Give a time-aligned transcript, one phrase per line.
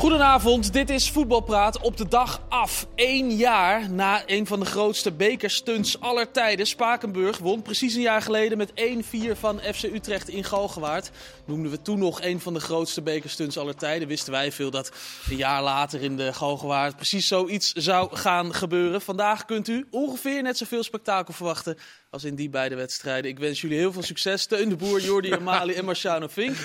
[0.00, 2.86] Goedenavond, dit is Voetbalpraat op de dag af.
[2.94, 6.66] Eén jaar na een van de grootste bekerstunts aller tijden.
[6.66, 11.10] Spakenburg won precies een jaar geleden met 1-4 van FC Utrecht in Galgenwaard.
[11.44, 14.08] Noemden we toen nog een van de grootste bekerstunts aller tijden.
[14.08, 14.92] Wisten wij veel dat
[15.30, 19.00] een jaar later in de Galgenwaard precies zoiets zou gaan gebeuren.
[19.00, 21.78] Vandaag kunt u ongeveer net zoveel spektakel verwachten
[22.10, 23.30] als in die beide wedstrijden.
[23.30, 24.42] Ik wens jullie heel veel succes.
[24.42, 26.56] Steun de Boer, Jordi Amali en Marciano Vink.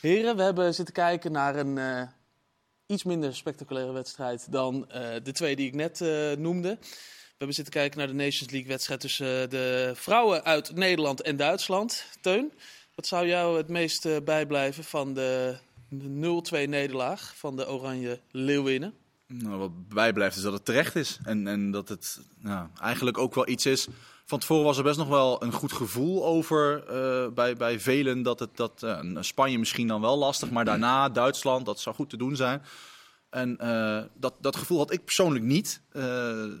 [0.00, 1.76] Heren, we hebben zitten kijken naar een...
[1.76, 2.02] Uh,
[2.92, 6.78] iets minder spectaculaire wedstrijd dan uh, de twee die ik net uh, noemde.
[6.78, 11.36] We hebben zitten kijken naar de Nations League wedstrijd tussen de vrouwen uit Nederland en
[11.36, 12.04] Duitsland.
[12.20, 12.52] Teun,
[12.94, 15.56] wat zou jou het meest bijblijven van de
[15.94, 15.98] 0-2
[16.68, 18.94] nederlaag van de Oranje Leeuwinnen?
[19.26, 21.18] Nou, wat bijblijft is dat het terecht is.
[21.24, 23.88] En, en dat het nou, eigenlijk ook wel iets is
[24.24, 28.22] van tevoren was er best nog wel een goed gevoel over uh, bij, bij velen.
[28.22, 32.10] Dat, het, dat uh, Spanje misschien dan wel lastig, maar daarna Duitsland, dat zou goed
[32.10, 32.62] te doen zijn.
[33.30, 35.82] En uh, dat, dat gevoel had ik persoonlijk niet.
[35.92, 36.02] er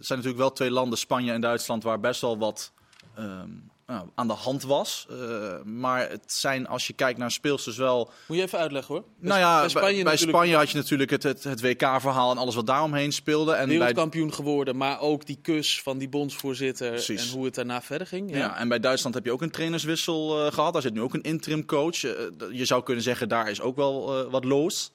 [0.00, 2.72] zijn natuurlijk wel twee landen, Spanje en Duitsland, waar best wel wat
[3.18, 5.06] um, nou, aan de hand was.
[5.10, 8.10] Uh, maar het zijn, als je kijkt naar speelsters wel...
[8.28, 9.04] Moet je even uitleggen hoor.
[9.18, 12.54] Nou ja, bij Spanje, bij Spanje had je natuurlijk het, het, het WK-verhaal en alles
[12.54, 13.52] wat daaromheen speelde.
[13.52, 14.36] En Wereldkampioen bij...
[14.36, 17.30] geworden, maar ook die kus van die bondsvoorzitter Precies.
[17.30, 18.30] en hoe het daarna verder ging.
[18.30, 18.36] Ja.
[18.36, 18.58] ja.
[18.58, 20.72] en bij Duitsland heb je ook een trainerswissel uh, gehad.
[20.72, 22.02] Daar zit nu ook een interim coach.
[22.02, 22.12] Uh,
[22.50, 24.92] je zou kunnen zeggen, daar is ook wel wat los.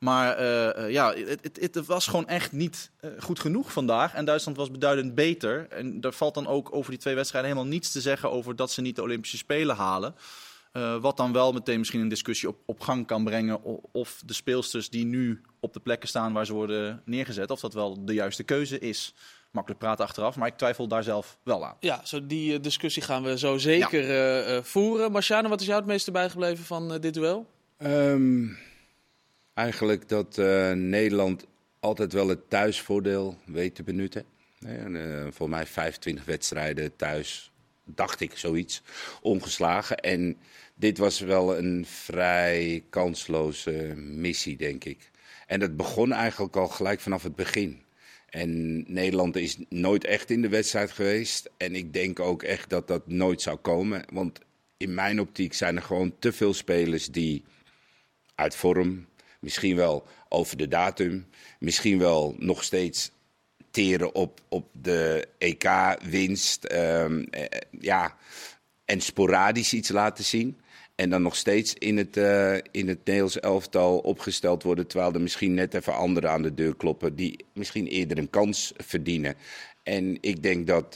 [0.00, 4.14] Maar uh, ja, het, het, het, was gewoon echt niet uh, goed genoeg vandaag.
[4.14, 5.66] En Duitsland was beduidend beter.
[5.68, 8.70] En er valt dan ook over die twee wedstrijden helemaal niets te zeggen over dat
[8.70, 10.14] ze niet de Olympische Spelen halen.
[10.72, 13.62] Uh, wat dan wel meteen misschien een discussie op, op gang kan brengen.
[13.92, 17.74] Of de speelsters die nu op de plekken staan waar ze worden neergezet, of dat
[17.74, 19.14] wel de juiste keuze is.
[19.50, 21.76] Makkelijk praten achteraf, maar ik twijfel daar zelf wel aan.
[21.80, 24.62] Ja, zo die discussie gaan we zo zeker ja.
[24.62, 25.12] voeren.
[25.12, 27.46] Marciano, wat is jou het meeste bijgebleven van dit duel?
[27.78, 28.58] Um
[29.54, 31.46] eigenlijk dat uh, Nederland
[31.80, 34.24] altijd wel het thuisvoordeel weet te benutten.
[34.58, 37.50] En, uh, voor mij 25 wedstrijden thuis,
[37.84, 38.82] dacht ik zoiets,
[39.22, 39.96] ongeslagen.
[39.96, 40.36] En
[40.74, 45.10] dit was wel een vrij kansloze missie, denk ik.
[45.46, 47.82] En dat begon eigenlijk al gelijk vanaf het begin.
[48.28, 51.50] En Nederland is nooit echt in de wedstrijd geweest.
[51.56, 54.04] En ik denk ook echt dat dat nooit zou komen.
[54.12, 54.38] Want
[54.76, 57.44] in mijn optiek zijn er gewoon te veel spelers die
[58.34, 59.06] uit vorm,
[59.40, 61.26] Misschien wel over de datum.
[61.58, 63.10] Misschien wel nog steeds
[63.70, 66.72] teren op, op de EK-winst.
[66.72, 68.16] Um, eh, ja,
[68.84, 70.60] en sporadisch iets laten zien.
[70.94, 74.86] En dan nog steeds in het, uh, in het Nederlands elftal opgesteld worden.
[74.86, 77.16] Terwijl er misschien net even anderen aan de deur kloppen.
[77.16, 79.34] die misschien eerder een kans verdienen.
[79.82, 80.86] En ik denk dat,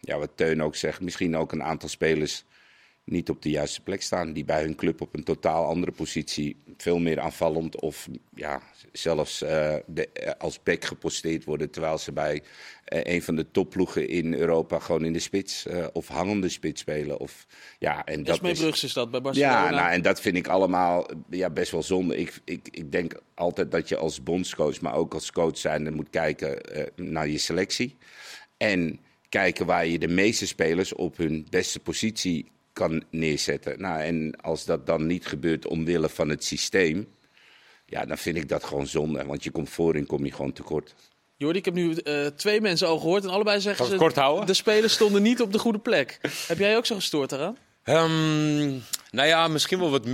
[0.00, 2.44] ja, wat Teun ook zegt, misschien ook een aantal spelers
[3.04, 4.32] niet op de juiste plek staan.
[4.32, 9.42] Die bij hun club op een totaal andere positie veel meer aanvallend of ja, zelfs
[9.42, 9.48] uh,
[9.86, 11.70] de, uh, als back geposteerd worden.
[11.70, 16.08] Terwijl ze bij uh, een van de topploegen in Europa gewoon in de spits of
[16.08, 17.18] hangende spits spelen.
[17.18, 17.46] Of,
[17.78, 19.64] ja, en dat is, is dat bij Barcelona.
[19.64, 22.16] Ja, nou, en dat vind ik allemaal ja, best wel zonde.
[22.16, 26.10] Ik, ik, ik denk altijd dat je als bondscoach, maar ook als coach zijnde moet
[26.10, 26.60] kijken
[26.96, 27.96] naar je selectie.
[28.56, 33.80] En kijken waar je de meeste spelers op hun beste positie kan neerzetten.
[33.80, 37.06] Nou, en als dat dan niet gebeurt omwille van het systeem,
[37.86, 39.24] ja, dan vind ik dat gewoon zonde.
[39.24, 40.94] Want je komt voorin, kom je gewoon tekort.
[41.36, 43.96] Jordi, ik heb nu uh, twee mensen al gehoord en allebei zeggen ze...
[43.96, 44.46] kort houden?
[44.46, 46.18] De spelers stonden niet op de goede plek.
[46.46, 47.56] heb jij ook zo gestoord daaraan?
[47.84, 50.06] Um, nou ja, misschien wel wat,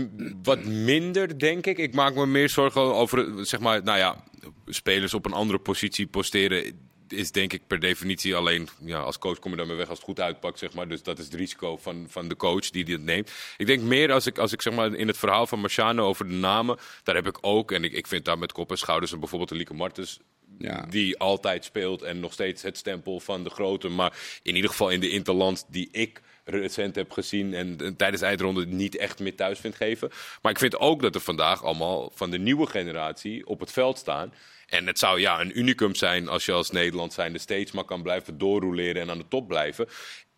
[0.42, 1.78] wat minder, denk ik.
[1.78, 4.24] Ik maak me meer zorgen over, zeg maar, nou ja,
[4.66, 9.38] spelers op een andere positie posteren is denk ik per definitie alleen, ja, als coach
[9.38, 10.88] kom je daarmee weg als het goed uitpakt, zeg maar.
[10.88, 13.32] Dus dat is het risico van, van de coach die dit neemt.
[13.56, 16.28] Ik denk meer als ik, als ik zeg maar in het verhaal van Marciano over
[16.28, 19.12] de namen, daar heb ik ook, en ik, ik vind daar met kop en schouders
[19.12, 20.18] en bijvoorbeeld de Lieke Martens
[20.58, 20.86] ja.
[20.90, 23.88] Die altijd speelt en nog steeds het stempel van de grote.
[23.88, 24.12] Maar
[24.42, 28.26] in ieder geval in de interland die ik recent heb gezien en, en tijdens de
[28.26, 30.10] eindronde niet echt meer thuis vind geven.
[30.42, 33.98] Maar ik vind ook dat er vandaag allemaal van de nieuwe generatie op het veld
[33.98, 34.32] staan.
[34.68, 38.02] En het zou ja, een unicum zijn als je als Nederland zijnde steeds maar kan
[38.02, 39.88] blijven doorrouleren en aan de top blijven.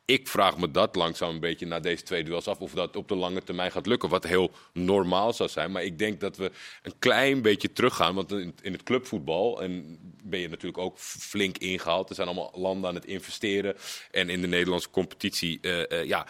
[0.05, 3.09] Ik vraag me dat langzaam een beetje na deze twee duels af of dat op
[3.09, 4.09] de lange termijn gaat lukken.
[4.09, 5.73] Wat heel normaal zou zijn.
[5.73, 6.51] Maar ik denk dat we
[6.83, 8.15] een klein beetje teruggaan.
[8.15, 12.09] Want in het clubvoetbal en ben je natuurlijk ook flink ingehaald.
[12.09, 13.77] Er zijn allemaal landen aan het investeren.
[14.11, 16.27] En in de Nederlandse competitie, uh, uh, ja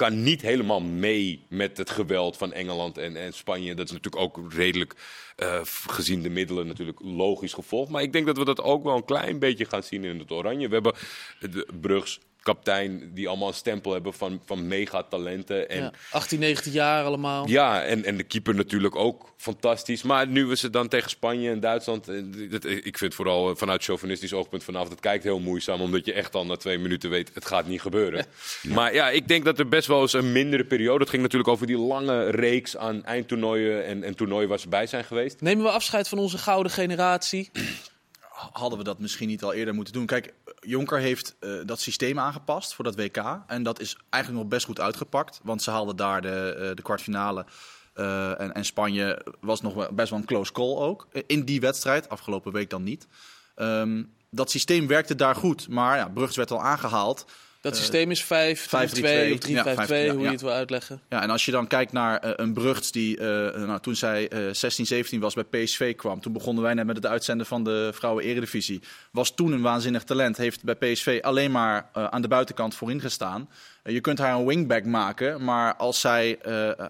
[0.00, 3.74] kan niet helemaal mee met het geweld van Engeland en, en Spanje.
[3.74, 4.94] Dat is natuurlijk ook redelijk,
[5.36, 7.88] eh, gezien de middelen, natuurlijk logisch gevolg.
[7.88, 10.30] Maar ik denk dat we dat ook wel een klein beetje gaan zien in het
[10.30, 10.68] Oranje.
[10.68, 10.94] We hebben
[11.38, 15.68] de Brugs kaptein die allemaal een stempel hebben van, van megatalenten.
[15.68, 17.48] En Ja, 18, 19 jaar allemaal.
[17.48, 20.02] ja, en, en de keeper natuurlijk ook fantastisch.
[20.02, 22.08] Maar nu we ze dan tegen Spanje en Duitsland.
[22.08, 22.16] eh,
[22.50, 24.90] dat- Ik vind vooral vanuit chauvinistisch oogpunt vanavond.
[24.90, 27.80] Het kijkt heel moeizaam, omdat je echt al na twee minuten weet: het gaat niet
[27.80, 28.26] gebeuren.
[28.62, 31.00] Maar ja, ik denk dat er best wel eens een mindere periode.
[31.00, 34.86] Het ging natuurlijk over die lange reeks aan eindtoernooien en, en toernooien waar ze bij
[34.86, 35.40] zijn geweest.
[35.40, 37.50] Nemen we afscheid van onze gouden generatie?
[38.52, 40.06] Hadden we dat misschien niet al eerder moeten doen.
[40.06, 43.16] Kijk, Jonker heeft eh, dat systeem aangepast voor dat WK.
[43.46, 45.40] En dat is eigenlijk nog best goed uitgepakt.
[45.42, 47.44] Want ze haalden daar de, eh, de kwartfinale.
[47.94, 51.08] eh, en, en Spanje was nog best wel een close call ook.
[51.26, 53.06] In die wedstrijd, afgelopen week dan niet.
[53.54, 55.68] Ehm, dat systeem werkte daar goed.
[55.68, 57.24] Maar ja, Brugs werd al aangehaald.
[57.60, 60.22] Dat Eh, systeem is 5, 3, 2 of 3, Ja, 5, 2, 5, ja, hoe
[60.22, 61.00] je het wil uitleggen.
[61.08, 63.26] Ja, en als je dan kijkt naar eh, een Brugts die eh,
[63.66, 66.20] nou, toen zij eh 16, 17 was bij PSV kwam.
[66.20, 68.80] Toen begonnen wij net met het uitzenden van de vrouwen eredivisie.
[69.12, 70.36] Was toen een waanzinnig talent.
[70.36, 73.48] Heeft bij PSV alleen maar aan de buitenkant voorin gestaan.
[73.84, 75.44] Je kunt haar een wingback maken.
[75.44, 76.38] Maar als zij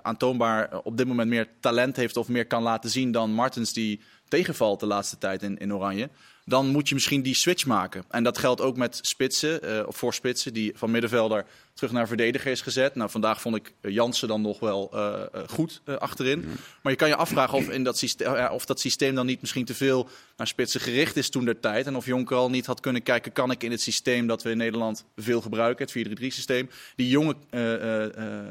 [0.02, 4.00] aantoonbaar op dit moment meer talent heeft of meer kan laten zien dan Martens die
[4.28, 6.08] tegenvalt de laatste tijd in, in Oranje.
[6.44, 8.04] Dan moet je misschien die switch maken.
[8.08, 11.44] En dat geldt ook met spitsen, eh, of voor spitsen, die van middenvelder
[11.74, 12.94] terug naar verdediger is gezet.
[12.94, 16.44] Nou, vandaag vond ik eh, Jansen dan nog wel eh, goed achterin.
[16.82, 19.64] Maar je kan je afvragen of, in dat systeem, of dat systeem dan niet misschien
[19.64, 21.86] te veel naar spitsen gericht is toen der tijd.
[21.86, 24.50] En of Jonker al niet had kunnen kijken, kan ik in het systeem dat we
[24.50, 27.36] in Nederland veel gebruiken, het 4-3-3 systeem, die jonge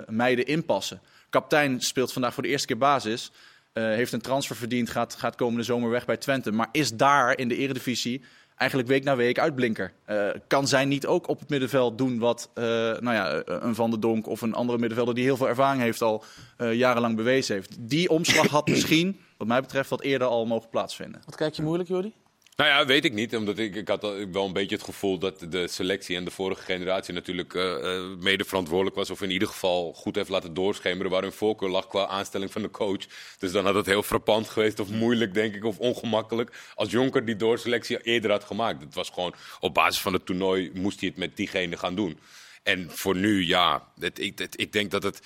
[0.07, 1.01] meiden inpassen.
[1.29, 3.31] Kaptein speelt vandaag voor de eerste keer basis.
[3.73, 6.51] Eh, heeft een transfer verdiend, gaat, gaat komende zomer weg bij Twente.
[6.51, 8.21] Maar is daar in de eredivisie
[8.55, 9.93] eigenlijk week na week uitblinker.
[10.05, 13.89] Eh, kan zij niet ook op het middenveld doen wat eh, nou ja, een Van
[13.89, 16.23] der Donk of een andere middenvelder die heel veel ervaring heeft al
[16.71, 17.75] jarenlang bewezen heeft.
[17.79, 21.21] Die omslag had misschien, wat mij betreft, wat eerder al mogen plaatsvinden.
[21.25, 22.13] Wat kijk je moeilijk, Jordi?
[22.59, 23.35] Nou ja, weet ik niet.
[23.35, 24.01] Omdat ik, ik had
[24.31, 28.03] wel een beetje het gevoel dat de selectie en de vorige generatie natuurlijk eh, eh,
[28.17, 29.09] mede verantwoordelijk was.
[29.09, 32.61] Of in ieder geval goed heeft laten doorschemeren waar hun voorkeur lag qua aanstelling van
[32.61, 33.05] de coach.
[33.37, 36.51] Dus dan had het heel frappant geweest of moeilijk, denk ik, of ongemakkelijk.
[36.75, 38.81] Als Jonker die doorselectie eerder had gemaakt.
[38.81, 42.19] Het was gewoon op basis van het toernooi moest hij het met diegene gaan doen.
[42.63, 44.19] En voor nu, ja, het-
[44.59, 45.21] ik denk dat het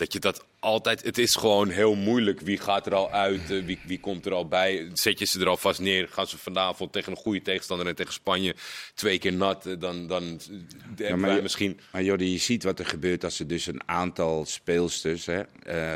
[0.00, 1.02] dat je dat altijd.
[1.04, 2.40] Het is gewoon heel moeilijk.
[2.40, 3.50] Wie gaat er al uit?
[3.50, 4.90] eh, wie, wie komt er al bij?
[4.92, 6.08] Zet je ze er alvast neer?
[6.08, 8.54] Gaan ze vanavond tegen een goede tegenstander en tegen Spanje
[8.94, 9.66] twee keer nat?
[9.66, 10.56] eh, Dan, dan eh,
[10.96, 11.80] hebben maar wij misschien.
[11.92, 15.42] Maar Jordi, je ziet wat er gebeurt als er dus een aantal speelsters, hè,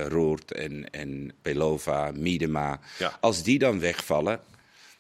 [0.09, 3.19] Roert en, en Pelova, Miedema, Ja.
[3.21, 4.41] als die dan wegvallen,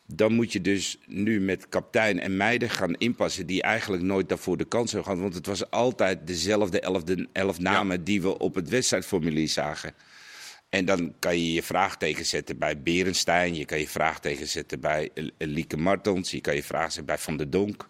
[0.06, 4.56] dan moet je dus nu met kaptein en meiden gaan inpassen die eigenlijk nooit daarvoor
[4.56, 5.22] de kans hebben gehad.
[5.22, 7.02] Want het was altijd dezelfde elf,
[7.32, 9.94] elf namen die we op het wedstrijdformulier zagen.
[10.68, 13.54] En dan kan je je vraagteken zetten bij Berenstein.
[13.54, 16.30] Je kan je vraagteken zetten bij Lieke Martens.
[16.30, 17.88] Je kan je vraag zetten bij Van der Donk.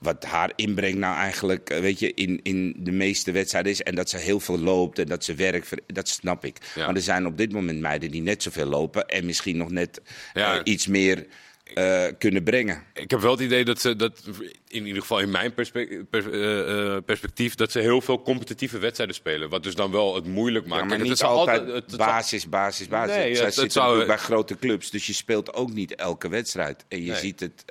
[0.00, 3.82] Wat haar inbreng nou eigenlijk, eh, weet je, in, in de meeste wedstrijden is.
[3.82, 6.56] En dat ze heel veel loopt en dat ze werkt, dat snap ik.
[6.74, 6.86] Ja.
[6.86, 9.06] Maar er zijn op dit moment meiden die net zoveel lopen.
[9.06, 10.00] En misschien nog net
[10.34, 10.54] Ja.
[10.54, 11.26] eh, iets meer
[11.74, 12.82] eh, kunnen brengen.
[12.94, 14.20] Ik heb wel het idee dat ze dat
[14.68, 19.16] in ieder geval in mijn perspe- eh, eh, perspectief dat ze heel veel competitieve wedstrijden
[19.16, 19.48] spelen.
[19.48, 20.82] Wat dus dan wel het moeilijk maakt.
[20.82, 23.16] Ja, maar niet het is altijd het basis, basis, basis.
[23.16, 26.84] Nee, Zij zitten zou- bij grote clubs, dus je speelt ook niet elke wedstrijd.
[26.88, 27.20] En je Nee.
[27.20, 27.64] ziet het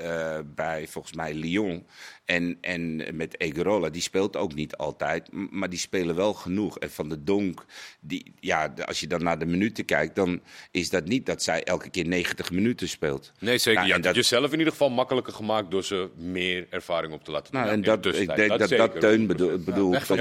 [0.56, 1.85] bij volgens mij Lyon
[2.25, 6.79] en, en met Egerola, die speelt ook niet altijd, maar die spelen wel genoeg.
[6.79, 7.65] En Van de Donk,
[8.01, 10.41] die, ja, als je dan naar de minuten kijkt, dan
[10.71, 13.31] is dat niet dat zij elke keer 90 minuten speelt.
[13.39, 13.73] Nee, zeker.
[13.73, 16.67] Nou, je en hebt het dat- jezelf in ieder geval makkelijker gemaakt door ze meer
[16.69, 17.53] ervaring op te laten.
[17.53, 19.65] Nou, Ja, en de dat, ik denk dat zeker, dat Teun bedoel- 100%.
[19.65, 19.94] bedoelt.
[19.94, 20.17] Weg van.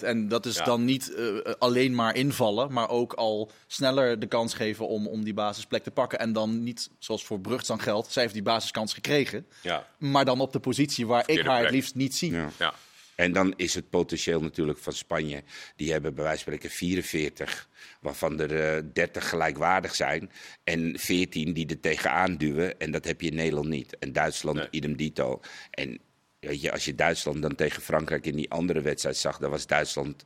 [0.00, 0.64] En dat is Ja.
[0.64, 1.24] dan niet eh,
[1.58, 5.90] alleen maar invallen, maar ook al sneller de kans geven om, om die basisplek te
[5.90, 6.18] pakken.
[6.18, 9.46] En dan niet, zoals voor Brugts dan geldt, zij heeft die basiskans gekregen.
[9.62, 12.32] Ja, Maar dan op de positie waar ik haar het liefst niet zie.
[12.32, 12.50] Ja.
[12.58, 12.74] ja.
[13.14, 15.42] En dan is het potentieel natuurlijk van Spanje.
[15.76, 17.68] Die hebben bij wijze van spreken 44,
[18.00, 20.30] waarvan er eh, 30 gelijkwaardig zijn.
[20.64, 22.78] En 14 die er tegenaan duwen.
[22.80, 23.98] En dat heb je in Nederland niet.
[23.98, 24.68] En Duitsland, Nee.
[24.70, 25.40] idem dito.
[25.70, 25.98] En
[26.40, 29.66] weet je, als je Duitsland dan tegen Frankrijk in die andere wedstrijd zag, dan was
[29.66, 30.22] Duitsland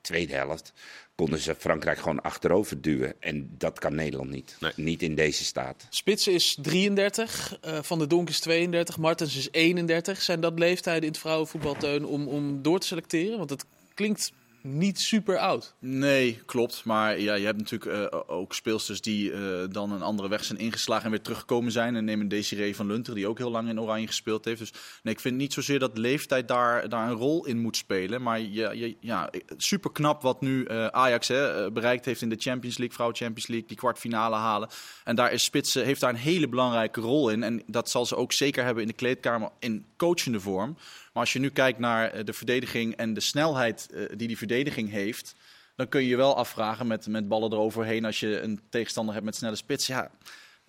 [0.00, 0.72] tweede helft.
[1.18, 3.14] Konden ze Frankrijk gewoon achterover duwen.
[3.20, 4.56] En dat kan Nederland niet.
[4.60, 4.72] Nee.
[4.76, 5.86] Niet in deze staat.
[5.90, 10.22] Spitsen is 33, eh, Van der Donk is 32, Martens is 31.
[10.22, 13.38] Zijn dat leeftijden in het vrouwenvoetbalteun om, om door te selecteren?
[13.38, 14.32] Want het klinkt
[14.62, 15.74] niet super oud.
[15.78, 16.84] Nee, klopt.
[16.84, 20.58] Maar ja, je hebt natuurlijk uh, ook speelsters die uh, dan een andere weg zijn
[20.58, 21.96] ingeslagen en weer teruggekomen zijn.
[21.96, 24.58] En neem een Desiree van Lunter, die ook heel lang in Oranje gespeeld heeft.
[24.58, 24.72] Dus
[25.02, 28.22] nee, ik vind niet zozeer dat leeftijd daar, daar een rol in moet spelen.
[28.22, 32.36] Maar ja, ja, ja super knap wat nu uh, Ajax hè, bereikt heeft in de
[32.38, 34.68] Champions League, vrouw Champions League, die kwartfinale halen.
[35.04, 37.42] En daar is Spitsen, heeft daar een hele belangrijke rol in.
[37.42, 40.76] En dat zal ze ook zeker hebben in de kleedkamer in coachende vorm.
[41.18, 44.38] Maar als je nu kijkt naar eh, de verdediging en de snelheid uh, die die
[44.38, 45.34] verdediging heeft,
[45.76, 49.26] dan kun je je wel afvragen met, met ballen eroverheen als je een tegenstander hebt
[49.26, 49.86] met snelle spits.
[49.86, 50.10] Ja,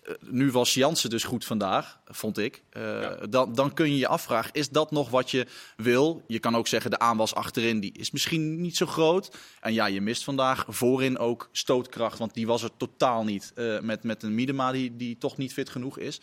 [0.04, 2.64] uh, nu was Jansen dus goed vandaag, vond ik.
[2.72, 3.16] Ja.
[3.30, 5.46] dan, dan kun je je afvragen, is dat nog wat je
[5.78, 6.24] wil?
[6.28, 9.38] Je kan ook zeggen, de aanwas achterin die is misschien niet zo groot.
[9.60, 13.54] En ja, je mist vandaag voorin ook stootkracht, want die was er totaal niet.
[13.82, 16.22] met, met een Miedema die, die toch niet fit genoeg is.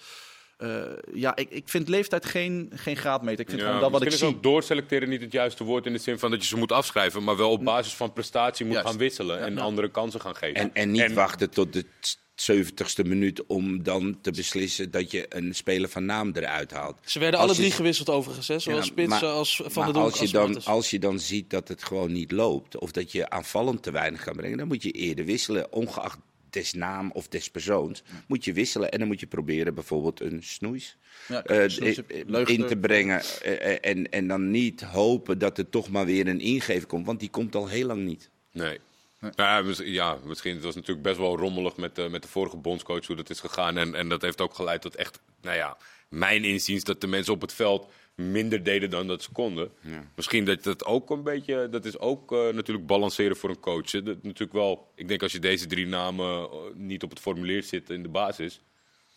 [0.58, 0.82] Uh,
[1.14, 3.40] ja, ik, ik vind leeftijd geen, geen graadmeter.
[3.40, 4.26] Ik vind ja, gewoon dat wat ik zie.
[4.26, 7.24] ook doorselecteren niet het juiste woord in de zin van dat je ze moet afschrijven,
[7.24, 8.88] maar wel op basis van prestatie moet Juist.
[8.90, 9.60] gaan wisselen Ja, en ja.
[9.60, 10.54] andere kansen gaan geven.
[10.60, 11.84] En, en niet wachten tot de
[12.52, 16.98] 70ste minuut om dan te beslissen dat je een speler van naam eruit haalt.
[17.04, 18.58] Ze werden Als alle drie je- gewisseld overigens, hè?
[18.58, 21.18] zowel Ja, Spits maar- als Van der Donk als je, als dan, als je dan
[21.20, 24.66] ziet dat het gewoon niet loopt, of dat je aanvallend te weinig kan brengen, dan
[24.68, 26.18] moet je eerder wisselen, ongeacht
[26.56, 28.02] des naam of des persoons.
[28.26, 30.96] Moet je wisselen en dan moet je proberen bijvoorbeeld een snoeis
[31.28, 32.58] Ja, eh, Snoeis, eh, Leugner.
[32.58, 33.20] in te brengen.
[33.42, 37.06] eh, eh, en, en dan niet hopen dat er toch maar weer een ingever komt,
[37.06, 38.30] want die komt al heel lang niet.
[38.52, 38.78] Nee.
[39.84, 40.54] Ja, misschien.
[40.54, 43.40] Het was natuurlijk best wel rommelig met, de met de vorige bondscoach hoe dat is
[43.40, 43.76] gegaan.
[43.78, 45.76] En, en dat heeft ook geleid tot echt, nou ja,
[46.08, 47.86] mijn inziens dat de mensen op het veld
[48.16, 49.70] minder deden dan dat ze konden.
[50.14, 53.92] Misschien dat dat ook een beetje, dat is ook eh, natuurlijk balanceren voor een coach.
[53.92, 54.02] hè.
[54.02, 57.62] Dat, natuurlijk wel, ik denk als je deze drie namen eh, niet op het formulier
[57.62, 58.60] zit in de basis,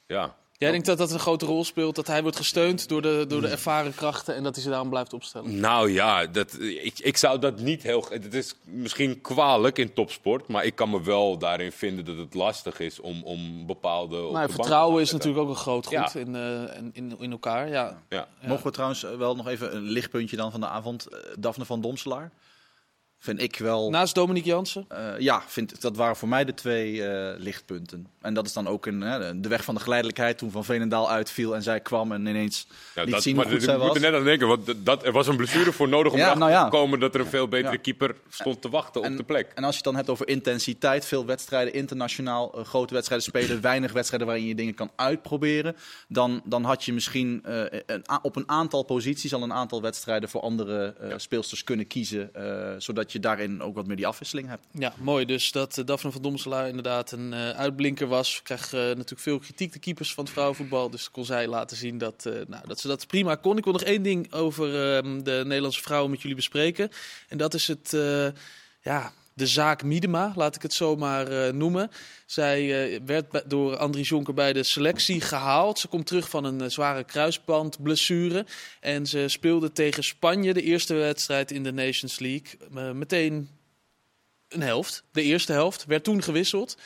[0.07, 0.37] ja.
[0.59, 3.41] Jij denkt dat dat een grote rol speelt, dat hij wordt gesteund door de, door
[3.41, 5.59] de ervaren krachten en dat hij ze daarom blijft opstellen?
[5.59, 8.05] Nou ja, dat, ik, ik zou dat niet heel.
[8.09, 12.33] Het is misschien kwalijk in topsport, maar ik kan me wel daarin vinden dat het
[12.33, 14.23] lastig is om, om bepaalde.
[14.25, 16.19] op Nou, vertrouwen is natuurlijk ook een groot goed Ja.
[16.19, 17.69] in, eh, in, in, in elkaar.
[17.69, 18.01] Ja.
[18.09, 18.27] Ja.
[18.47, 21.05] Mogen we trouwens wel nog even een lichtpuntje dan van de avond.
[21.05, 22.31] Eh, Daphne van Domselaar.
[23.21, 23.89] Vind ik wel.
[23.89, 24.85] Naast Dominique Jansen.
[24.87, 28.07] Eh, ja, vind, dat waren voor mij de twee eh, lichtpunten.
[28.21, 31.09] En dat is dan ook een, hè, de weg van de geleidelijkheid toen Van Veenendaal
[31.11, 33.77] uitviel en zij kwam en ineens Ja, liet dat, zien maar hoe goed ik zij
[33.77, 33.95] moet was.
[33.95, 36.47] er net aan denken, want dat- er was een blessure voor nodig om Ja, erachter
[36.47, 36.63] nou ja.
[36.69, 37.79] te komen dat er een veel betere Ja.
[37.81, 39.51] keeper stond te wachten En- op de plek.
[39.55, 43.61] En als je het dan hebt over intensiteit, veel wedstrijden internationaal, eh, grote wedstrijden spelen,
[43.71, 45.75] weinig wedstrijden waarin je dingen kan uitproberen,
[46.07, 50.29] dan, dan had je misschien eh, een, op een aantal posities al een aantal wedstrijden
[50.29, 52.73] voor andere eh, speelsters kunnen kiezen, eh,
[53.11, 54.65] zodat je daarin ook wat meer die afwisseling hebt.
[54.71, 55.25] Ja, mooi.
[55.25, 58.41] Dus dat eh, Daphne van Domselaar inderdaad een eh, uitblinker was.
[58.43, 60.89] Krijg eh, natuurlijk veel kritiek, de keepers van het vrouwenvoetbal.
[60.89, 63.57] Dus kon zij laten zien dat, nou, dat ze dat prima kon.
[63.57, 66.89] Ik wil nog één ding over ehm, de Nederlandse vrouwen met jullie bespreken.
[67.27, 67.97] En dat is het,
[68.81, 71.91] ja, de zaak Miedema, laat ik het zo maar eh, noemen.
[72.25, 75.79] Zij eh, werd door Andries Jonker bij de selectie gehaald.
[75.79, 78.45] Ze komt terug van een eh, zware kruisbandblessure.
[78.79, 82.93] En ze speelde tegen Spanje de eerste wedstrijd in de Nations League.
[82.93, 83.49] Meteen
[84.49, 86.77] een helft, de eerste helft, werd toen gewisseld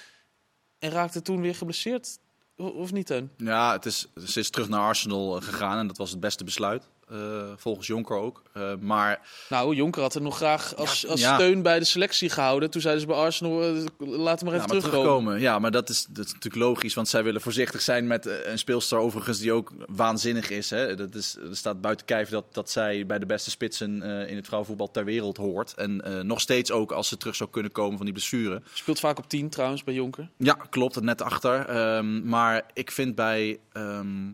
[0.80, 2.18] en raakte toen weer geblesseerd.
[2.58, 3.32] Of niet, Teun?
[3.38, 6.84] Ja, het is, ze is terug naar Arsenal gegaan en dat was het beste besluit,
[7.10, 7.18] eh,
[7.56, 8.42] volgens Jonker ook.
[8.54, 11.36] Eh, maar Nou, Jonker had er nog graag als, als ja.
[11.36, 12.70] steun bij de selectie gehouden.
[12.70, 15.40] Toen zeiden ze bij Arsenal, eh, laat hem maar even maar terugkomen.
[15.40, 18.58] Ja, maar dat is, dat is natuurlijk logisch, want zij willen voorzichtig zijn met een
[18.58, 20.70] speelster overigens die ook waanzinnig is.
[20.70, 20.96] Hè.
[20.96, 24.46] Dat is er staat buiten kijf dat, dat zij bij de beste spitsen in het
[24.46, 25.74] vrouwenvoetbal ter wereld hoort.
[25.74, 28.62] En nog steeds ook als ze terug zou kunnen komen van die blessure.
[28.74, 30.30] Speelt vaak op 10 trouwens bij Jonker.
[30.38, 31.66] Ja, klopt, net achter.
[31.66, 34.32] Ehm, maar ik vind bij, ehm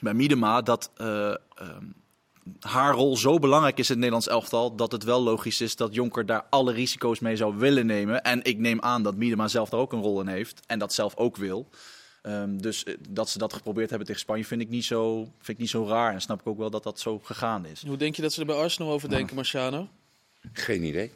[0.00, 1.84] bij Miedema dat eh, ehm,
[2.60, 4.76] haar rol zo belangrijk is in het Nederlands elftal...
[4.76, 8.22] dat het wel logisch is dat Jonker daar alle risico's mee zou willen nemen.
[8.22, 10.92] En ik neem aan dat Miedema zelf daar ook een rol in heeft en dat
[10.92, 11.68] zelf ook wil.
[12.22, 15.48] Ehm, dus eh, dat ze dat geprobeerd hebben tegen Spanje vind ik, niet zo, vind
[15.48, 16.12] ik niet zo raar.
[16.12, 17.82] En snap ik ook wel dat dat zo gegaan is.
[17.86, 19.88] Hoe denk je dat ze er bij Arsenal over denken, Marciano?
[20.52, 21.12] Geen idee.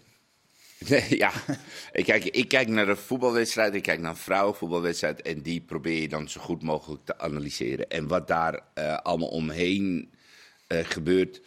[1.09, 1.33] Ja.
[1.93, 5.23] ik, kijk, ik kijk naar een voetbalwedstrijd, ik kijk naar een vrouwenvoetbalwedstrijd.
[5.23, 7.89] En die probeer je dan zo goed mogelijk te analyseren.
[7.89, 10.13] En wat daar eh, allemaal omheen
[10.67, 11.43] eh, gebeurt,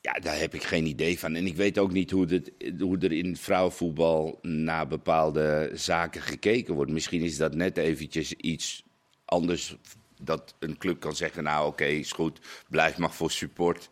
[0.00, 1.34] ja, daar heb ik geen idee van.
[1.34, 6.74] En ik weet ook niet hoe, het, hoe er in vrouwenvoetbal naar bepaalde zaken gekeken
[6.74, 6.90] wordt.
[6.90, 8.84] Misschien is dat net eventjes iets
[9.24, 9.76] anders.
[10.20, 13.90] Dat een club kan zeggen, nou oké, is goed, blijf maar voor support.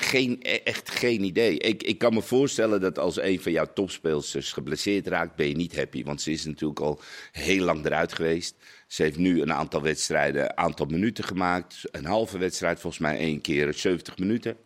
[0.00, 1.58] Geen, e- echt geen idee.
[1.58, 5.56] Ik, ik kan me voorstellen dat als een van jouw topspeelsters geblesseerd raakt, ben je
[5.56, 6.04] niet happy.
[6.04, 7.00] Want ze is natuurlijk al
[7.32, 8.54] heel lang eruit geweest.
[8.86, 11.82] Ze heeft nu een aantal wedstrijden, een aantal minuten gemaakt.
[11.90, 14.56] Een halve wedstrijd, volgens mij één keer 70 minuten.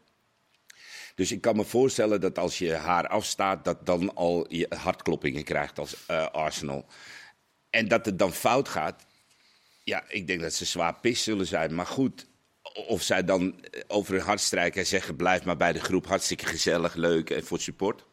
[1.15, 5.45] Dus ik kan me voorstellen dat als je haar afstaat, dat dan al je hartkloppingen
[5.45, 6.87] krijgt als eh, Arsenal.
[7.71, 9.07] En dat het dan fout gaat,
[9.85, 11.75] ja, ik denk dat ze zwaar pis zullen zijn.
[11.75, 12.27] Maar goed,
[12.87, 16.07] of zij dan eh, over hun hart strijken en zeggen: blijf maar bij de groep,
[16.07, 18.05] hartstikke gezellig, leuk en voor het support.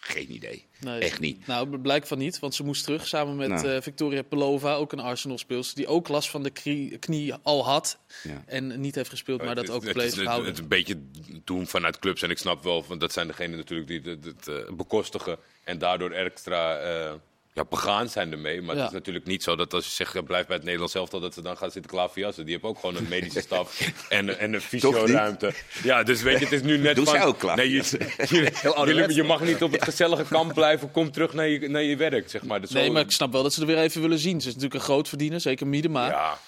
[0.00, 0.66] Geen idee.
[0.80, 1.00] Nee.
[1.00, 1.46] Echt niet.
[1.46, 3.68] Nou, het blijkt van niet, want ze moest terug samen met Nou.
[3.68, 7.98] eh, Victoria Pelova, ook een Arsenal-speelster, die ook last van de knie, knie al had
[8.22, 8.42] Ja.
[8.46, 10.50] en niet heeft gespeeld, maar dat Het- ook het, bleef het, het, houden.
[10.50, 10.96] het een beetje
[11.44, 12.22] doen vanuit clubs.
[12.22, 15.38] En ik snap wel, want dat zijn degenen natuurlijk die het, het, eh, bekostigen.
[15.64, 17.12] En daardoor extra eh,
[17.58, 18.62] ja, begaan zijn ermee.
[18.62, 18.80] Maar Ja.
[18.80, 21.34] het is natuurlijk niet zo dat als je zegt, blijf bij het Nederlands elftal, dat
[21.34, 22.44] ze dan gaan zitten klaverjassen.
[22.44, 25.52] Die hebben ook gewoon een medische staf en, en een fysioruimte.
[25.82, 27.20] Ja, dus weet je, het is nu net Doen van...
[27.20, 27.82] ook nee, je,
[28.28, 28.52] je,
[28.94, 30.90] je, je mag niet op het gezellige kamp blijven.
[30.90, 32.60] Kom terug naar je, naar je werk, zeg maar.
[32.70, 34.40] Nee, zo- maar ik snap wel dat ze er weer even willen zien.
[34.40, 36.08] Ze is natuurlijk een groot verdiener, zeker Miedema.
[36.08, 36.38] Ja,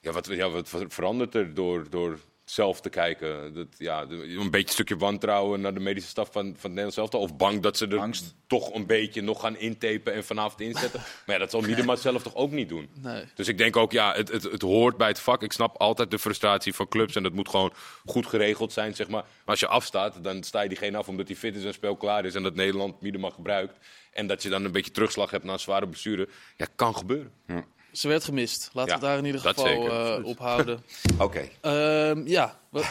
[0.00, 2.18] ja, wat, ja, wat verandert er door, door
[2.52, 3.54] zelf te kijken?
[3.54, 7.20] Dat, ja, een beetje stukje wantrouwen naar de medische staf van, van het Nederlands elftal?
[7.20, 8.34] Of bang dat ze er Angst.
[8.46, 11.00] toch een beetje nog gaan intapen en vanavond inzetten?
[11.26, 12.88] maar ja, dat zal Miedema zelf toch ook niet doen?
[13.00, 13.24] Nee.
[13.34, 15.42] Dus ik denk ook, ja, het, het, het hoort bij het vak.
[15.42, 17.72] Ik snap altijd de frustratie van clubs en dat moet gewoon
[18.04, 19.22] goed geregeld zijn, zeg maar.
[19.22, 21.96] Maar als je afstaat, dan sta je diegene af omdat hij fit is en speel
[21.96, 23.76] klaar is en dat Nederland Miedema gebruikt.
[24.12, 26.28] En dat je dan een beetje terugslag hebt na een zware blessure.
[26.56, 27.32] Ja, kan gebeuren.
[27.92, 28.70] Ze werd gemist.
[28.72, 30.26] Laten we Ja, daar in ieder geval eh, absoluut.
[30.26, 30.82] op houden.
[31.18, 31.48] Oké.
[31.60, 32.84] Ehm, ja, wat,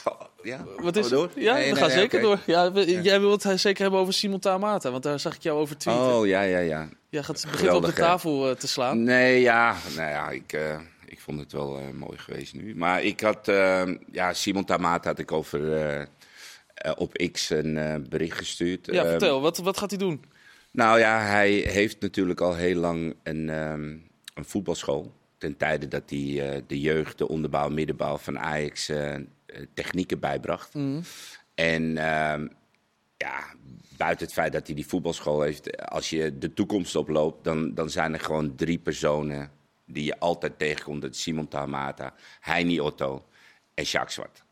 [0.42, 1.30] ja, wat is door?
[1.34, 2.38] Ja, Nee, we nee, gaan nee, zeker door.
[2.46, 5.58] Ja, we- Jij wilt het zeker hebben over Simon Tamata, want daar zag ik jou
[5.60, 6.04] over tweeten.
[6.04, 6.88] Oh, ja, ja, ja.
[7.08, 9.02] Jij gaat, begint op de tafel eh, te slaan.
[9.02, 12.74] Nee, ja, nou ja, ik, eh, ik vond het wel eh, mooi geweest nu.
[12.76, 16.08] Maar ik had, eh, ja, Simon Tamata had ik over
[16.96, 18.86] op X een eh, bericht gestuurd.
[18.86, 20.24] Ja, Eh, vertel, wat, wat gaat hij doen?
[20.70, 23.96] Nou ja, hij heeft natuurlijk al heel lang een, ehm,
[24.38, 25.12] een voetbalschool.
[25.38, 29.22] Ten tijde dat hij eh, de jeugd, de onderbouw, middenbouw van Ajax eh, eh,
[29.74, 30.74] technieken bijbracht.
[31.54, 32.48] En ehm,
[33.16, 33.54] ja,
[33.96, 37.90] buiten het feit dat hij die voetbalschool heeft, als je de toekomst oploopt, dan, dan
[37.90, 39.50] zijn er gewoon drie personen
[39.86, 41.02] die je altijd tegenkomt.
[41.02, 43.24] Dat Simon Tamata, Heini Otto
[43.74, 44.42] en Jacques Zwart.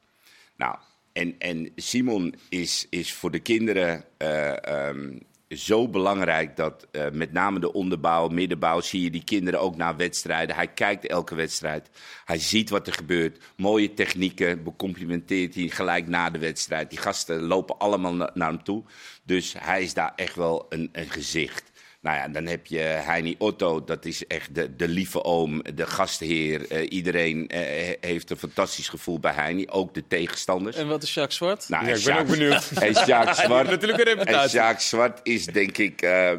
[0.57, 0.77] Nou,
[1.13, 7.33] en, en Simon is, is voor de kinderen eh, ehm, zo belangrijk dat eh, met
[7.33, 10.57] name de onderbouw, middenbouw, zie je die kinderen ook naar wedstrijden.
[10.57, 11.91] Hij kijkt elke wedstrijd.
[12.25, 13.45] Hij ziet wat er gebeurt.
[13.57, 16.91] Mooie technieken, becomplimenteert hij gelijk na de wedstrijd.
[16.91, 18.85] Die gasten lopen allemaal na- naar hem toe.
[19.23, 21.71] Dus hij is daar echt wel een, een gezicht.
[22.07, 25.87] Nou ja, dan heb je Heini Otto, dat is echt de, de lieve oom, de
[25.87, 26.71] gastheer.
[26.71, 27.61] Eh, iedereen eh,
[28.01, 30.77] heeft een fantastisch gevoel bij Heini, ook de tegenstanders.
[30.77, 31.69] En wat is Jacques Zwart?
[31.69, 32.71] Nou, Ja, ik ben ook benieuwd.
[32.81, 34.59] En Jacques Zwart, natuurlijk een en reputatie.
[34.59, 36.33] Jacques Zwart is denk ik eh,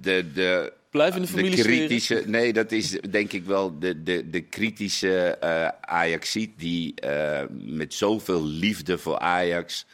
[0.00, 2.22] de, de, Blijf in de de familie kritische...
[2.26, 7.94] Nee, dat is denk ik wel de, de, de kritische eh Ajaxiet die eh, met
[7.94, 9.86] zoveel liefde voor Ajax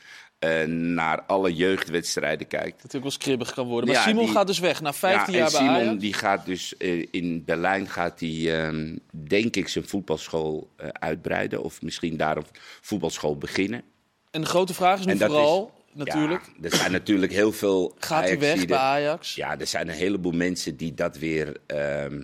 [0.67, 2.75] naar alle jeugdwedstrijden kijkt.
[2.77, 3.87] natuurlijk wel skribbig kan worden.
[3.89, 6.01] Maar Ja, Simon die- gaat dus weg na 15 ja, jaar en bij Simon Ajax.
[6.01, 11.63] die gaat dus eh, in Berlijn gaat hij, ehm, denk ik, zijn voetbalschool eh, uitbreiden.
[11.63, 12.45] Of misschien daar een
[12.81, 13.83] voetbalschool beginnen.
[14.31, 17.95] En de grote vraag is nu dat vooral, natuurlijk, Ja, er zijn natuurlijk heel veel
[17.99, 19.35] gaat hij weg bij Ajax?
[19.35, 22.23] Ja, er zijn een heleboel mensen die dat weer ehm,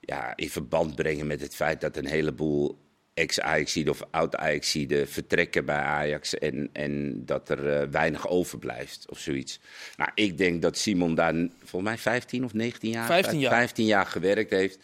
[0.00, 2.82] ja, in verband brengen met het feit dat een heleboel
[3.14, 9.60] ex-Ajaxiden of oud-Ajaxiden vertrekken bij Ajax en, en dat er eh, weinig overblijft of zoiets.
[9.96, 13.50] Nou, ik denk dat Simon daar volgens mij 15 of 19 jaar, 15 jaar.
[13.50, 14.78] 15 jaar gewerkt heeft.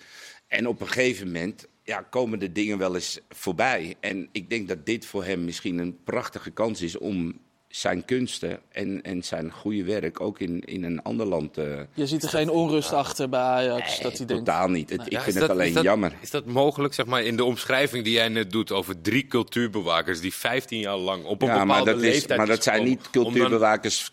[0.49, 3.95] En op een gegeven moment ja, komen de dingen wel eens voorbij.
[4.01, 8.59] En ik denk dat dit voor hem misschien een prachtige kans is om zijn kunsten
[8.69, 11.87] en, en zijn goede werk ook in, in een ander land te.
[11.95, 14.01] Je ziet er geen onrust achter bij Ajax.
[14.01, 14.91] dat hij denkt, Totaal niet.
[14.91, 16.13] Het, ik Ja, vind het alleen is dat- jammer.
[16.21, 20.21] Is dat mogelijk, zeg maar, in de omschrijving die jij net doet over drie cultuurbewakers
[20.21, 22.85] die 15 jaar lang op een Ja, maar bepaalde dat, is, leeftijd maar dat zijn
[22.85, 24.13] niet cultuurbewakers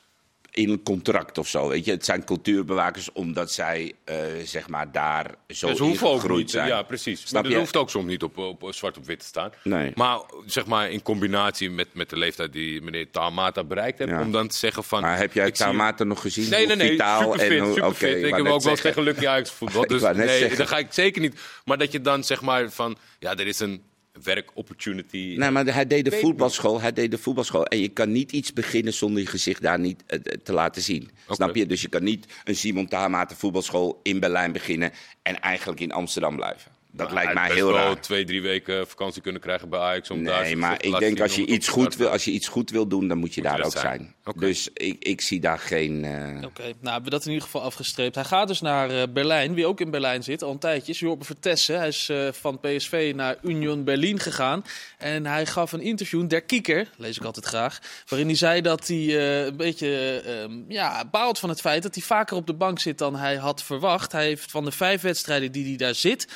[0.58, 1.68] in een contract of zo.
[1.68, 1.92] Weet je?
[1.92, 6.52] Het zijn cultuurbewakers omdat zij eh, zeg maar daar zo ook ingegroeid niet.
[6.52, 6.68] zijn.
[6.68, 7.22] Ja, precies.
[7.28, 9.52] Snap maar dat hoeft ook soms niet op, op, op zwart op wit te staan.
[9.64, 9.92] Nee.
[9.96, 14.22] Maar zeg maar in combinatie met, met de leeftijd die meneer Tamata bereikt heeft, Ja.
[14.22, 15.02] om dan te zeggen van.
[15.02, 16.50] Maar heb jij ik Tamata nog gezien?
[16.50, 16.90] Nee, nee, nee.
[16.90, 17.84] Vitaal Superfit, en superfit.
[17.84, 19.84] oké, ik heb net ook wel tegen Lucky Ajax voetbal.
[19.84, 20.58] Ik Dus nee, zeggen.
[20.58, 21.40] dat ga ik zeker niet.
[21.66, 23.84] Maar dat je dan zeg maar van, ja, er is een
[24.24, 25.36] werkopportunity.
[25.38, 26.82] Nee, maar hij deed de voetbalschool.
[26.82, 27.66] Hij deed de voetbalschool.
[27.66, 31.10] En je kan niet iets beginnen zonder je gezicht daar niet eh, te laten zien.
[31.30, 31.66] Snap je?
[31.66, 36.36] Dus je kan niet een Simon Tamata voetbalschool in Berlijn beginnen en eigenlijk in Amsterdam
[36.36, 36.77] blijven.
[36.98, 38.02] Dat lijkt mij heel wel raar.
[38.02, 40.10] twee, drie weken vakantie kunnen krijgen bij Ajax.
[40.12, 42.70] Om daar Nee, maar ik denk als je, iets goed wil, als je iets goed
[42.70, 44.16] wil doen, dan moet je Moet je daar ook zijn.
[44.36, 46.06] Dus ik, ik zie daar geen...
[46.06, 48.16] eh, Oké, nou hebben we dat in ieder geval afgestreept.
[48.16, 50.92] Hij gaat dus naar eh, Berlijn, wie ook in Berlijn zit, al een tijdje.
[50.92, 51.78] is Jorbe Vertessen.
[51.78, 54.64] Hij is eh, van PSV naar Union Berlin gegaan.
[54.98, 58.88] En hij gaf een interview, Der Kieker, lees ik altijd graag, waarin hij zei dat
[58.88, 62.54] hij eh, een beetje ehm, ja, baalt van het feit dat hij vaker op de
[62.54, 64.12] bank zit dan hij had verwacht.
[64.12, 66.28] Hij heeft van de vijf wedstrijden die hij daar zit,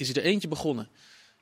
[0.00, 0.88] is hij er eentje begonnen.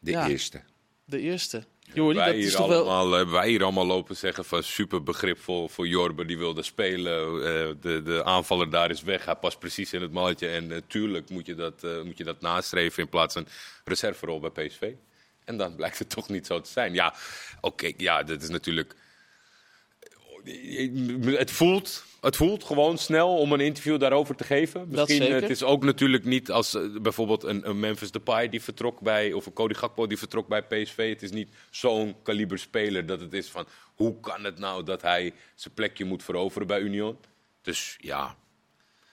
[0.00, 0.28] de Ja.
[0.28, 0.62] eerste.
[1.04, 1.64] De eerste.
[1.92, 2.78] Jordi, wij dat hier is toch wel...
[2.90, 6.24] allemaal, hebben wij hier allemaal lopen zeggen van super begripvol voor Jorbe.
[6.24, 7.18] Die wilde spelen.
[7.24, 9.24] Eh, de, de aanvaller daar is weg.
[9.24, 10.48] Hij past precies in het malletje.
[10.48, 13.48] En natuurlijk moet, je dat, eh, moet je dat nastreven in plaats van een
[13.84, 14.92] reserverol bij PSV.
[15.44, 16.94] En dan blijkt het toch niet zo te zijn.
[16.94, 17.14] Ja,
[17.60, 17.92] oké.
[17.96, 18.94] ja, dat is natuurlijk...
[21.22, 24.88] Het voelt, het voelt gewoon snel om een interview daarover te geven.
[24.88, 28.62] Misschien, eh, Het is ook natuurlijk niet als eh, bijvoorbeeld een, een Memphis Depay die
[28.62, 29.32] vertrok bij...
[29.32, 31.08] of een Cody Gakpo die vertrok bij PSV.
[31.08, 33.66] Het is niet zo'n kaliber speler dat het is van...
[33.94, 37.18] hoe kan het nou dat hij zijn plekje moet veroveren bij Union?
[37.62, 38.36] Dus ja,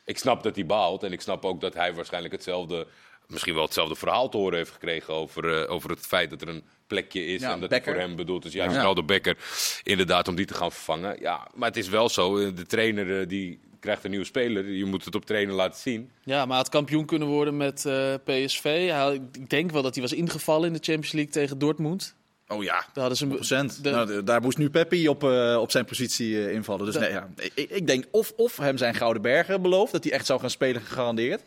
[0.06, 1.04] ik snap dat hij baalt.
[1.04, 2.88] En ik snap ook dat hij waarschijnlijk hetzelfde...
[3.28, 5.13] misschien wel hetzelfde verhaal te horen heeft gekregen...
[5.13, 7.95] over, eh, over het feit dat er een plekje is Ja, en dat het voor
[7.95, 8.54] hem bedoeld is.
[8.54, 8.71] Ja.
[8.71, 9.38] vooral de Becker,
[9.84, 11.17] inderdaad, om die te gaan vervangen.
[11.19, 12.38] Ja, maar het is wel zo.
[12.38, 14.69] eh, De trainer eh, die krijgt een nieuwe speler.
[14.71, 16.12] Je moet het op trainen laten zien.
[16.24, 18.89] Ja, maar had kampioen kunnen worden met eh, PSV.
[18.89, 22.15] Hij, ik denk wel dat hij was ingevallen in de Champions League tegen Dortmund.
[22.48, 23.84] Oh ja, Daar hadden ze een, procent.
[23.84, 25.24] de- Nou, daar moest nu Peppi op,
[25.60, 26.86] op zijn positie invallen.
[26.86, 30.13] Dus nee, ja, ik, ik denk of, of hem zijn Gouden Bergen beloofd, dat hij
[30.13, 31.41] echt zou gaan spelen, gegarandeerd.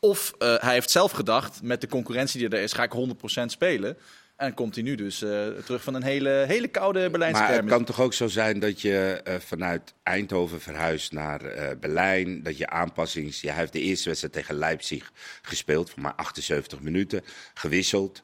[0.00, 2.92] Of eh, hij heeft zelf gedacht, met de concurrentie die er is, ga ik
[3.40, 3.96] 100% spelen.
[4.36, 7.64] En komt hij nu dus eh, terug van een hele, hele koude Berlijnse Maar het
[7.64, 12.42] kan toch ook zo zijn dat je eh, vanuit Eindhoven verhuist naar eh, Berlijn.
[12.42, 13.40] Dat je aanpassings.
[13.40, 17.22] Ja, hij heeft de eerste wedstrijd tegen Leipzig gespeeld, voor maar 78 minuten.
[17.54, 18.22] Gewisseld.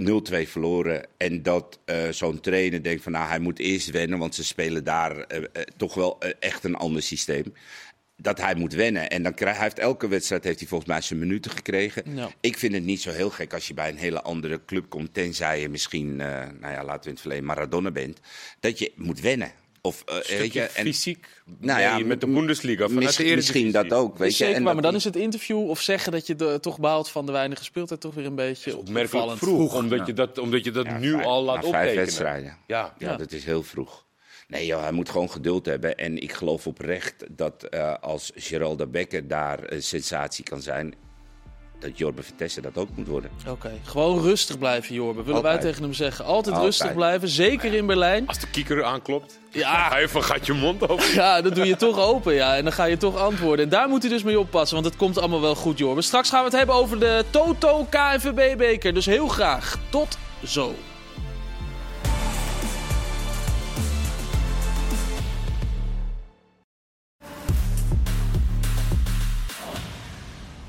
[0.00, 0.04] 0-2
[0.46, 1.06] verloren.
[1.16, 1.78] En dat
[2.10, 5.26] zo'n trainer denkt van nou, hij moet eerst wennen, want ze spelen daar
[5.76, 7.54] toch wel echt een ander systeem.
[8.24, 9.10] Dat hij moet wennen.
[9.10, 12.16] En dan krijgt hij heeft elke wedstrijd heeft hij volgens mij zijn minuten gekregen.
[12.16, 12.28] Ja.
[12.40, 15.14] Ik vind het niet zo heel gek als je bij een hele andere club komt.
[15.14, 16.26] Tenzij je misschien, eh,
[16.60, 18.20] nou ja, laten we in het verleden Maradona bent.
[18.60, 19.52] Dat je moet wennen.
[19.80, 21.26] Of, eh, weet je, en fysiek
[21.58, 22.86] Nou ja, met de Bundesliga.
[22.86, 22.94] de
[23.34, 24.18] misschien, dat ook.
[24.18, 24.44] Weet is je.
[24.44, 27.26] zeker En maar dan is het interview of zeggen dat je de, toch baalt van
[27.26, 30.86] de weinig speeltijd toch weer een beetje Opmerkelijk vroeg, omdat, je dat, omdat je dat
[30.86, 32.04] Ja, nu vijf- al laat na vijf optekenen.
[32.04, 32.56] wedstrijden.
[32.66, 33.16] Ja, Ja, Ja.
[33.16, 34.03] dat is heel vroeg.
[34.48, 35.94] Nee, joh, hij moet gewoon geduld hebben.
[35.96, 40.94] En ik geloof oprecht dat eh, als Geraldo Becker daar een sensatie kan zijn,
[41.78, 43.30] dat Jorbe Vertessen dat ook moet worden.
[43.48, 45.22] Oké, gewoon rustig blijven, Jorbe.
[45.22, 46.24] Willen wij tegen hem zeggen.
[46.24, 46.64] Altijd, Altijd.
[46.64, 48.26] rustig blijven, zeker in Berlijn.
[48.26, 49.88] Als de kieker aanklopt, Ja.
[49.88, 51.12] ga je van gaat je mond open.
[51.12, 52.56] Ja, dat doe je toch open, ja.
[52.56, 53.64] En dan ga je toch antwoorden.
[53.64, 56.02] En daar moet hij dus mee oppassen, want het komt allemaal wel goed, Jorbe.
[56.02, 58.94] Straks gaan we het hebben over de Toto KNVB-beker.
[58.94, 59.78] Dus heel graag.
[59.90, 60.74] Tot zo.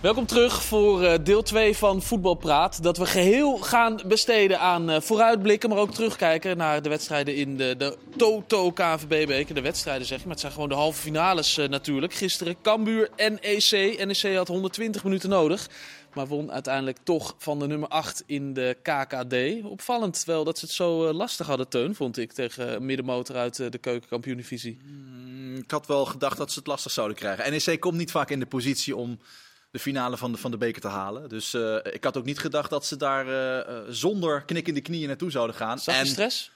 [0.05, 2.83] Welkom terug voor eh, deel 2 van Voetbalpraat.
[2.83, 7.57] Dat we geheel gaan besteden aan eh, vooruitblikken, maar ook terugkijken naar de wedstrijden in
[7.57, 9.55] de, de Toto KNVB-beker.
[9.55, 12.13] De wedstrijden zeg maar het zijn gewoon de halve finales eh, natuurlijk.
[12.13, 14.05] Gisteren Cambuur NEC.
[14.05, 15.69] NEC had 120 minuten nodig,
[16.13, 19.65] maar won uiteindelijk toch van de nummer 8 in de KKD.
[19.65, 23.77] Opvallend wel dat ze het zo lastig hadden, Teun, vond ik, tegen middenmotor uit de
[23.77, 24.77] keukenkampioen-divisie.
[24.83, 27.51] Mm, Ik had wel gedacht dat ze het lastig zouden krijgen.
[27.51, 29.19] NEC komt niet vaak in de positie om
[29.75, 31.29] de finale van de, van de beker te halen.
[31.29, 34.73] Dus eh, ik had ook niet gedacht dat ze daar eh, eh, zonder knik in
[34.73, 35.79] de knieën naartoe zouden gaan.
[35.79, 36.51] Zag je En, stress?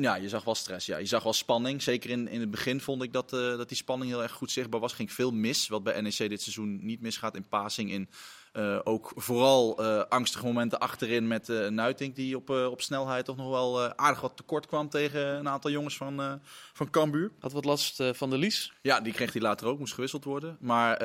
[0.00, 0.86] ja, je zag wel stress.
[0.86, 0.96] Ja.
[0.96, 1.82] Je zag wel spanning.
[1.82, 4.80] Zeker in, in het begin vond ik dat, dat die spanning heel erg goed zichtbaar
[4.80, 4.92] was.
[4.92, 7.90] Ging veel mis, wat bij NEC dit seizoen niet misgaat in passing.
[7.90, 8.08] In
[8.58, 13.36] eh, ook vooral eh, angstige momenten achterin met eh Nuitink, die op, op snelheid toch
[13.36, 16.40] nog wel aardig wat tekort kwam tegen een aantal jongens van,
[16.72, 17.30] van Cambuur.
[17.40, 18.72] Had wat last van de lies.
[18.82, 20.56] Ja, die kreeg hij later ook, moest gewisseld worden.
[20.60, 21.04] Maar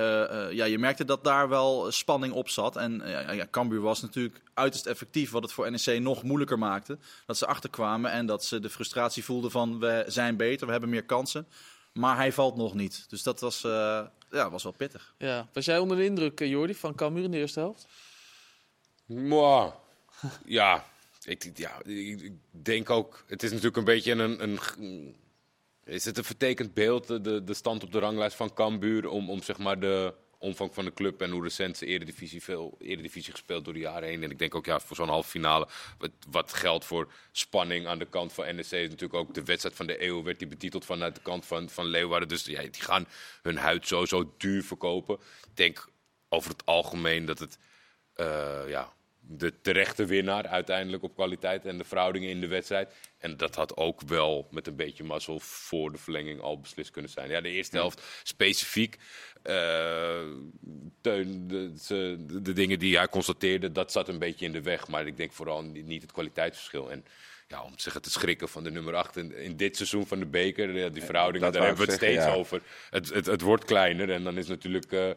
[0.53, 2.75] ja, je merkte dat daar wel spanning op zat.
[2.75, 6.97] En ja, Cambuur was natuurlijk uiterst effectief, wat het voor NEC nog moeilijker maakte.
[7.25, 10.89] Dat ze achterkwamen en dat ze de frustratie voelden van we zijn beter, we hebben
[10.89, 11.47] meer kansen.
[11.93, 13.05] Maar hij valt nog niet.
[13.09, 15.15] Dus dat was, eh, ja, was wel pittig.
[15.17, 15.49] Ja.
[15.53, 17.87] Was jij onder de indruk, eh, Jordi, van Cambuur in de eerste helft?
[19.05, 19.73] Mwah.
[20.45, 20.85] Ja,
[21.23, 23.23] ik, ja, ik ik denk ook.
[23.27, 24.43] Het is natuurlijk een beetje een.
[24.43, 25.15] een
[25.83, 29.29] is het een vertekend beeld, de, de, de stand op de ranglijst van Cambuur, om,
[29.29, 33.31] om zeg maar de omvang van de club en hoe recent ze eredivisie, veel eredivisie
[33.31, 34.23] gespeeld door de jaren heen.
[34.23, 37.99] En ik denk ook ja, voor zo'n halve finale, wat, wat geldt voor spanning aan
[37.99, 41.15] de kant van NEC, natuurlijk ook de wedstrijd van de eeuw, werd die betiteld vanuit
[41.15, 42.27] de kant van, van Leeuwarden.
[42.27, 43.07] Dus ja, die gaan
[43.41, 45.15] hun huid sowieso duur verkopen.
[45.15, 45.87] Ik denk
[46.29, 47.57] over het algemeen dat het,
[48.13, 48.93] eh, ja,
[49.27, 52.93] de terechte winnaar uiteindelijk op kwaliteit en de verhoudingen in de wedstrijd.
[53.17, 57.11] En dat had ook wel met een beetje mazzel voor de verlenging al beslist kunnen
[57.11, 57.29] zijn.
[57.29, 58.97] Ja, de eerste helft specifiek.
[59.43, 60.21] eh,
[61.01, 64.87] Teun, de, de, de dingen die hij constateerde, dat zat een beetje in de weg.
[64.87, 66.91] Maar ik denk vooral niet het kwaliteitsverschil.
[66.91, 67.05] En
[67.47, 70.19] ja, om te zeggen te schrikken van de nummer 8 in, in dit seizoen van
[70.19, 70.75] de beker.
[70.77, 72.33] ja, die verhoudingen, dat daar hebben we het steeds ja.
[72.33, 72.61] over.
[72.89, 74.91] Het, het, het wordt kleiner en dan is natuurlijk...
[74.91, 75.09] eh,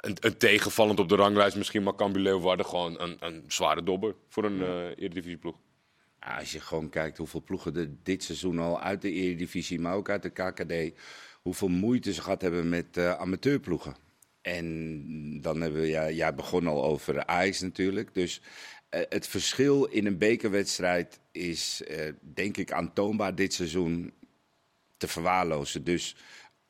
[0.00, 4.14] een, een tegenvallend op de ranglijst, misschien maar Cambuur Leeuwarden gewoon een, een zware dobber
[4.28, 5.56] voor een eh eredivisieploeg.
[6.20, 9.94] Ja, als je gewoon kijkt hoeveel ploegen er dit seizoen al uit de Eredivisie, maar
[9.94, 10.98] ook uit de KKD,
[11.42, 13.96] hoeveel moeite ze gehad hebben met eh, amateurploegen.
[14.40, 18.14] En dan hebben we, ja, jij begon al over Ajax natuurlijk.
[18.14, 18.40] Dus
[18.88, 21.82] eh, het verschil in een bekerwedstrijd is,
[22.20, 24.12] denk ik, aantoonbaar dit seizoen
[24.96, 25.84] te verwaarlozen.
[25.84, 26.16] Dus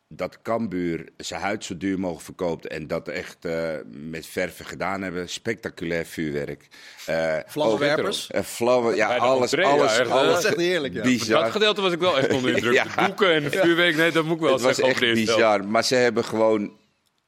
[0.09, 5.03] dat Cambuur zijn huid zo duur mogelijk verkoopt en dat echt eh, met verven gedaan
[5.03, 5.29] hebben.
[5.29, 6.69] Spectaculair vuurwerk.
[7.07, 8.31] Eh, Vlammenwerpers.
[8.31, 10.29] eh, vlammen, ja, alles, entree, ja, alles, echt, alles.
[10.33, 11.03] Dat is echt heerlijk, ja.
[11.03, 11.43] Bizar.
[11.43, 12.75] Dat gedeelte was ik wel echt onder de indruk.
[12.75, 12.85] Ja.
[12.85, 14.95] De boeken en de vuurwerk, nee, dat moet ik wel Het was zeggen.
[14.95, 15.65] echt over de eerste bizar.
[15.69, 16.73] Maar ze hebben gewoon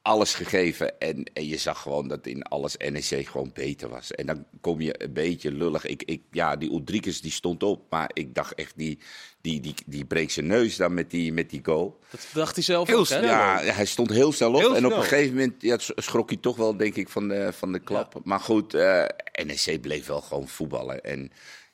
[0.01, 0.99] alles gegeven.
[0.99, 4.11] En, en je zag gewoon dat in alles NEC gewoon beter was.
[4.11, 5.85] En dan kom je een beetje lullig.
[5.85, 7.81] Ik, ik, ja, die Ulrikes die stond op.
[7.89, 8.99] Maar ik dacht echt, die,
[9.41, 11.99] die, die, die breekt zijn neus dan met die, met die goal.
[12.09, 13.17] Dat dacht hij zelf Heel ook, hè?
[13.17, 13.29] snel.
[13.29, 14.59] Ja, hij stond heel snel op.
[14.59, 17.53] Heel en op een gegeven moment ja, schrok hij toch wel, denk ik, van de,
[17.53, 18.21] van de klap.
[18.23, 19.05] Maar goed, eh,
[19.45, 21.03] NEC bleef wel gewoon voetballen.
[21.03, 21.31] En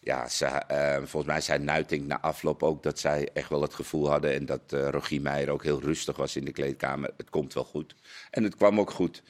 [0.08, 3.74] ja, ze, eh, volgens mij zei Nuitink na afloop ook dat zij echt wel het
[3.74, 4.34] gevoel hadden.
[4.34, 7.10] En dat eh Rogier Meijer ook heel rustig was in de kleedkamer.
[7.18, 7.96] Het komt wel goed.
[8.30, 9.24] En het kwam ook goed.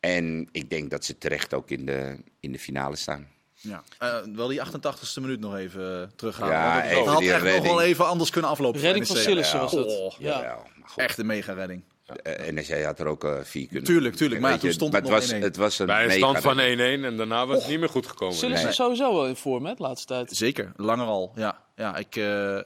[0.00, 3.28] En ik denk dat ze terecht ook in de, in de finale staan.
[3.54, 3.82] Ja.
[3.98, 6.54] Eh, wel die 88ste minuut nog even uh, terughalen.
[6.54, 8.80] Ja, even had echt nog wel even anders kunnen aflopen.
[8.80, 9.16] Redding van.
[9.16, 9.86] Sillissen was het.
[9.86, 10.62] Oh, Ja.
[10.96, 11.82] Echt een mega redding.
[12.06, 13.84] Eh, NEC had er ook eh, vier kunnen.
[13.84, 15.42] Tuurlijk, tuurlijk, maar toen stond maar het het nog was, 1-1.
[15.42, 17.04] het was een Bij een stand van 1-1 redding.
[17.04, 18.36] en daarna was het niet meer goed gekomen.
[18.36, 20.30] Sillissen is sowieso wel in vorm, hè, de laatste tijd.
[20.30, 21.32] Zeker, langer al.
[21.34, 22.64] Ja, ja ik, eh, eh,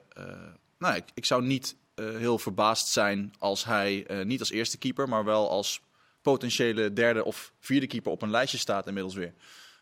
[0.78, 4.78] nou, ik, ik zou niet eh, heel verbaasd zijn als hij eh, niet als eerste
[4.78, 5.80] keeper, maar wel als
[6.22, 9.34] potentiële derde of vierde keeper op een lijstje staat inmiddels weer.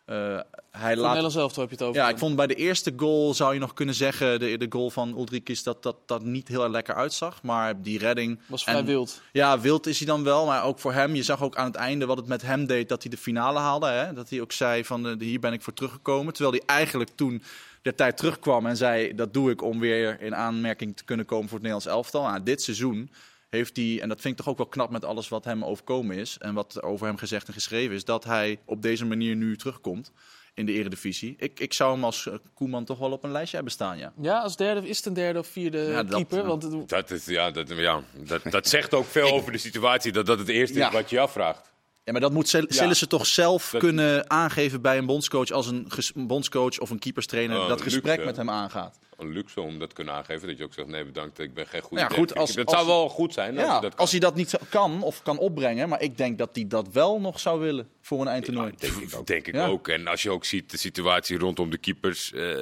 [0.05, 0.39] Eh,
[0.71, 2.01] hij laat Nederland zelf heb je het over.
[2.01, 4.91] Ja, ik vond bij de eerste goal zou je nog kunnen zeggen, de, de goal
[4.91, 7.43] van Ulrikis, dat dat, dat niet heel erg lekker uitzag.
[7.43, 8.41] Maar die redding...
[8.47, 9.21] was vrij en- wild.
[9.33, 11.15] Ja, wild is hij dan wel, maar ook voor hem.
[11.15, 13.59] Je zag ook aan het einde wat het met hem deed, dat hij de finale
[13.59, 13.87] haalde.
[13.87, 14.13] Hè?
[14.13, 16.33] Dat hij ook zei van, eh, hier ben ik voor teruggekomen.
[16.33, 17.43] Terwijl hij eigenlijk toen
[17.83, 21.49] de tijd terugkwam en zei, dat doe ik om weer in aanmerking te kunnen komen
[21.49, 22.23] voor het Nederlands elftal.
[22.23, 23.11] Nou, dit seizoen
[23.51, 26.17] heeft hij, en dat vind ik toch ook wel knap met alles wat hem overkomen
[26.17, 26.37] is.
[26.39, 30.13] En wat over hem gezegd en geschreven is, dat hij op deze manier nu terugkomt
[30.55, 31.35] in de eredivisie.
[31.39, 34.13] Ik, ik zou hem als eh, Koeman toch wel op een lijstje hebben staan, ja.
[34.21, 36.47] Ja, als derde is het een derde of vierde Ja, dat- keeper.
[36.47, 40.13] Want het- Dat, is, ja, dat, ja, dat, dat zegt ook veel over de situatie.
[40.13, 40.87] Dat dat het eerste Ja.
[40.89, 41.73] is wat je je afvraagt.
[42.05, 45.67] Ja, maar dat moet Sil- Sillissen toch zelf Dat- kunnen aangeven bij een bondscoach als
[45.67, 48.99] een bondscoach of een keeperstrainer Oh, dat luxe, gesprek met hem aangaat.
[49.19, 50.49] Een luxe om dat te kunnen aangeven.
[50.49, 52.75] Dat je ook zegt, nee bedankt, ik ben geen goede Ja, goed, als- Dat als-
[52.75, 55.39] zou wel goed zijn als Ja, dat als hij dat niet zo- kan of kan
[55.39, 58.73] opbrengen, maar ik denk dat hij dat wel nog zou willen voor een eindtoernooi.
[58.79, 59.27] Ja, denk ik ook.
[59.27, 59.67] Denk ik Ja.
[59.67, 59.89] ook.
[59.89, 62.57] En als je ook ziet de situatie rondom de keepers, eh,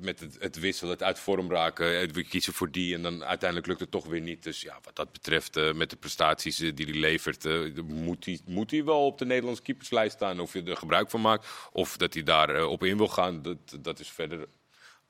[0.00, 3.24] met het, het wisselen, het uit vorm raken, eh, we kiezen voor die en dan
[3.24, 4.42] uiteindelijk lukt het toch weer niet.
[4.42, 8.40] Dus ja, wat dat betreft, eh, met de prestaties die hij levert, eh, moet, hij,
[8.46, 10.40] moet hij wel op de Nederlandse keeperslijst staan.
[10.40, 13.56] Of je er gebruik van maakt, of dat hij daar op in wil gaan, dat,
[13.80, 14.46] dat is verder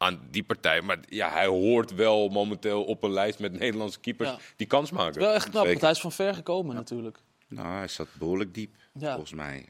[0.03, 0.81] aan die partij.
[0.81, 4.39] Maar ja, hij hoort wel momenteel op een lijst met Nederlandse keepers Ja.
[4.57, 5.21] die kans maken.
[5.21, 7.19] wel echt knap, want hij is van ver gekomen natuurlijk.
[7.49, 9.11] Nou, hij zat behoorlijk diep, Ja.
[9.11, 9.67] volgens mij.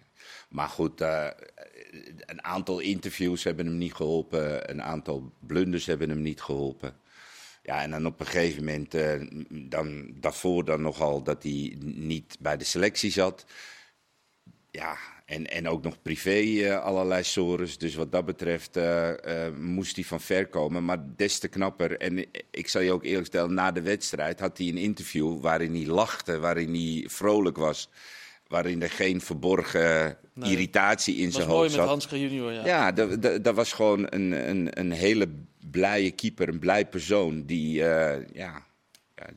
[0.49, 1.27] Maar goed, eh,
[2.27, 4.71] een aantal interviews hebben hem niet geholpen.
[4.71, 6.97] Een aantal blunders hebben hem niet geholpen.
[7.63, 12.37] Ja, en dan op een gegeven moment, eh, dan, daarvoor dan nogal dat hij niet
[12.41, 13.45] bij de selectie zat.
[14.71, 14.97] Ja,
[15.33, 17.79] en, en ook nog privé eh, allerlei sores.
[17.79, 20.85] Dus wat dat betreft eh, eh, moest hij van ver komen.
[20.85, 21.99] Maar des te knapper.
[21.99, 25.75] En ik zal je ook eerlijk stellen, na de wedstrijd had hij een interview waarin
[25.75, 27.89] hij lachte, waarin hij vrolijk was.
[28.47, 30.51] Waarin er geen verborgen Nee.
[30.51, 31.89] irritatie in Dat zijn was mooi hoofd met zat.
[31.89, 32.67] Hanske junior, ja.
[32.67, 35.29] Ja, dat, dat, dat was gewoon een, een, een hele
[35.71, 37.73] blije keeper, een blij persoon die,
[38.33, 38.63] ja,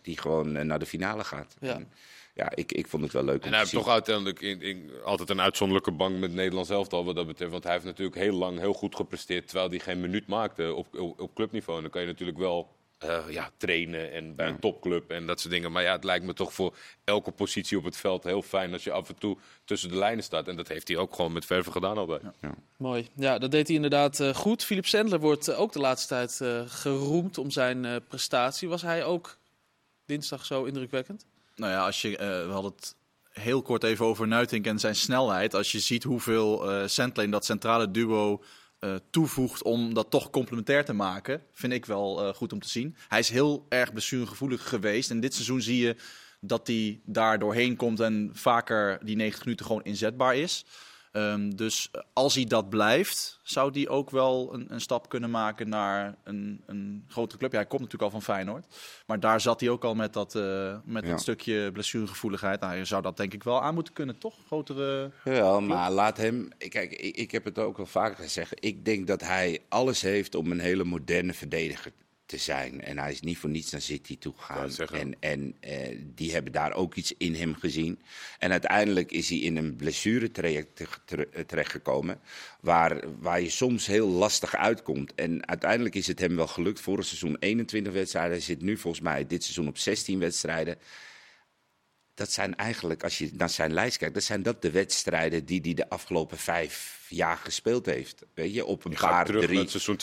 [0.02, 1.56] die gewoon naar de finale gaat.
[1.60, 1.74] Ja.
[1.76, 1.88] En,
[2.36, 3.80] ja, ik, ik vond het wel leuk om En te hij heeft zien.
[3.80, 7.52] toch uiteindelijk in, in- altijd een uitzonderlijke bank met Nederlands elftal wat dat betreft.
[7.52, 11.00] Want hij heeft natuurlijk heel lang heel goed gepresteerd terwijl hij geen minuut maakte op,
[11.00, 11.76] op, op clubniveau.
[11.78, 15.40] En dan kan je natuurlijk wel eh, ja, trainen en bij een topclub en dat
[15.40, 15.72] soort dingen.
[15.72, 18.84] Maar ja, het lijkt me toch voor elke positie op het veld heel fijn als
[18.84, 20.48] je af en toe tussen de lijnen staat.
[20.48, 22.22] En dat heeft hij ook gewoon met verven gedaan altijd.
[22.78, 23.08] Mooi.
[23.16, 24.64] Ja, dat deed hij inderdaad eh, goed.
[24.64, 28.70] Philip Sandler wordt eh, ook de laatste tijd eh, geroemd om zijn eh, prestatie.
[28.70, 29.38] Was hij ook
[30.06, 31.26] dinsdag zo indrukwekkend?
[31.56, 32.96] Nou ja, als je, eh, we hadden het
[33.32, 35.54] heel kort even over Nuitink en zijn snelheid.
[35.54, 38.44] Als je ziet hoeveel eh Sentlane dat centrale duo
[38.80, 42.96] eh, toevoegt om dat toch complementair te maken, vind ik wel goed om te zien.
[43.08, 45.10] Hij is heel erg blessuregevoelig geweest.
[45.10, 45.96] En dit seizoen zie je
[46.40, 50.66] dat hij daar doorheen komt en vaker die 90 minuten gewoon inzetbaar is.
[51.16, 55.70] Ehm, dus als hij dat blijft, zou hij ook wel een, een stap kunnen maken
[55.70, 57.52] naar een, een grotere club.
[57.52, 58.66] Ja, hij komt natuurlijk al van Feyenoord.
[59.08, 61.10] Maar daar zat hij ook al met dat, eh, met Ja.
[61.10, 62.60] dat stukje blessuregevoeligheid.
[62.60, 64.36] Nou, je zou dat denk ik wel aan moeten kunnen, toch?
[64.46, 65.12] Grotere...
[65.24, 66.50] Ja, maar laat hem.
[66.58, 68.54] Kijk, ik, ik heb het ook al vaker gezegd.
[68.66, 71.92] Ik denk dat hij alles heeft om een hele moderne verdediger
[72.26, 72.82] te zijn.
[72.82, 74.72] En hij is niet voor niets naar City toe gegaan.
[74.92, 78.02] En, en eh, die hebben daar ook iets in hem gezien.
[78.40, 82.20] En uiteindelijk is hij in een blessuretraject tere- eh, terechtgekomen.
[82.60, 85.16] Waar, waar je soms heel lastig uitkomt.
[85.16, 86.80] En uiteindelijk is het hem wel gelukt.
[86.80, 88.32] Vorig seizoen 21 wedstrijden.
[88.32, 90.78] Hij zit nu volgens mij dit seizoen op 16 wedstrijden
[92.16, 95.60] dat zijn eigenlijk, als je naar zijn lijst kijkt, dat zijn dat de wedstrijden die
[95.64, 98.26] hij de afgelopen vijf jaar gespeeld heeft.
[98.34, 99.54] Weet je, op een Je paar, terug drie.
[99.54, 99.98] naar het seizoen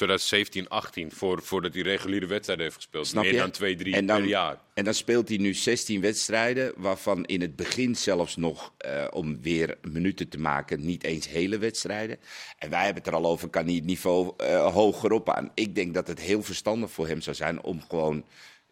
[1.10, 3.06] 2017-18, voor, voordat hij reguliere wedstrijden heeft gespeeld.
[3.06, 3.38] Snap Meer je?
[3.38, 4.58] dan twee, drie En dan- per jaar.
[4.74, 9.42] En dan speelt hij nu 16 wedstrijden, waarvan in het begin zelfs nog, eh, om
[9.42, 12.18] weer minuten te maken, niet eens hele wedstrijden.
[12.58, 15.50] En wij hebben het er al over, kan hij het niveau eh, hoger op aan.
[15.54, 18.24] Ik denk dat het heel verstandig voor hem zou zijn om gewoon,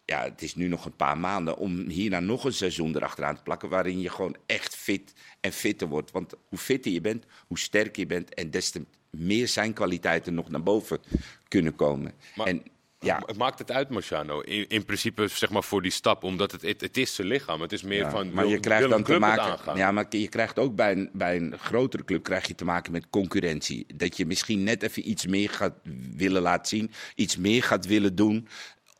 [0.05, 3.41] ja, het is nu nog een paar maanden, om hierna nog een seizoen erachteraan te
[3.43, 6.11] plakken, waarin je gewoon echt fit en fitter wordt.
[6.11, 10.33] Want hoe fitter je bent, hoe sterker je bent en des te meer zijn kwaliteiten
[10.33, 10.99] nog naar boven
[11.47, 12.13] kunnen komen.
[12.35, 12.63] Maar- en
[12.99, 14.39] ja, Maakt het uit, Marciano?
[14.39, 17.61] In, in principe zeg maar voor die stap, omdat het, het, het is zijn lichaam.
[17.61, 19.75] Het is meer Ja, van, maar wil- je krijgt dan te het maken.
[19.75, 22.91] Ja, maar je krijgt ook bij een, bij een grotere club krijg je te maken
[22.91, 23.85] met concurrentie.
[23.95, 25.73] Dat je misschien net even iets meer gaat
[26.15, 28.47] willen laten zien, iets meer gaat willen doen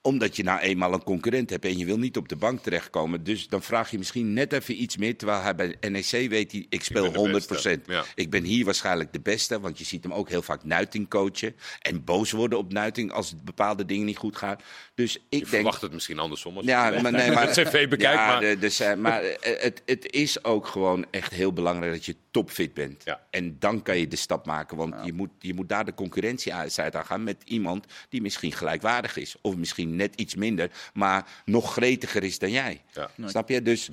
[0.02, 3.24] omdat je nou eenmaal een concurrent hebt en je wil niet op de bank terechtkomen.
[3.24, 5.18] Dus dan vraag je misschien net even iets meer.
[5.18, 7.48] Terwijl hij bij NEC weet, hij, ik speel ben de 100%.
[7.48, 8.04] beste, ja.
[8.16, 11.56] Ik ben hier waarschijnlijk de beste, want je ziet hem ook heel vaak Nuiting coachen.
[11.82, 14.56] En boos worden op Nuiting als bepaalde dingen niet goed gaan.
[14.96, 15.48] Dus ik Je denk...
[15.48, 16.58] verwacht het misschien andersom.
[16.58, 18.20] Als Ja, je maar, nee, maar het cv bekijkt.
[18.20, 21.92] ja, maar de- dus, eh, maar eh, het, het is ook gewoon echt heel belangrijk
[21.94, 23.02] dat je topfit bent.
[23.04, 23.22] Ja.
[23.30, 24.78] En dan kan je de stap maken.
[24.78, 28.52] Want je, moet, je moet daar de concurrentie uit aan gaan met iemand die misschien
[28.52, 29.36] gelijkwaardig is.
[29.42, 32.82] Of misschien net iets minder, maar nog gretiger is dan jij.
[32.94, 33.10] Ja.
[33.26, 33.62] Snap je?
[33.62, 33.90] Dus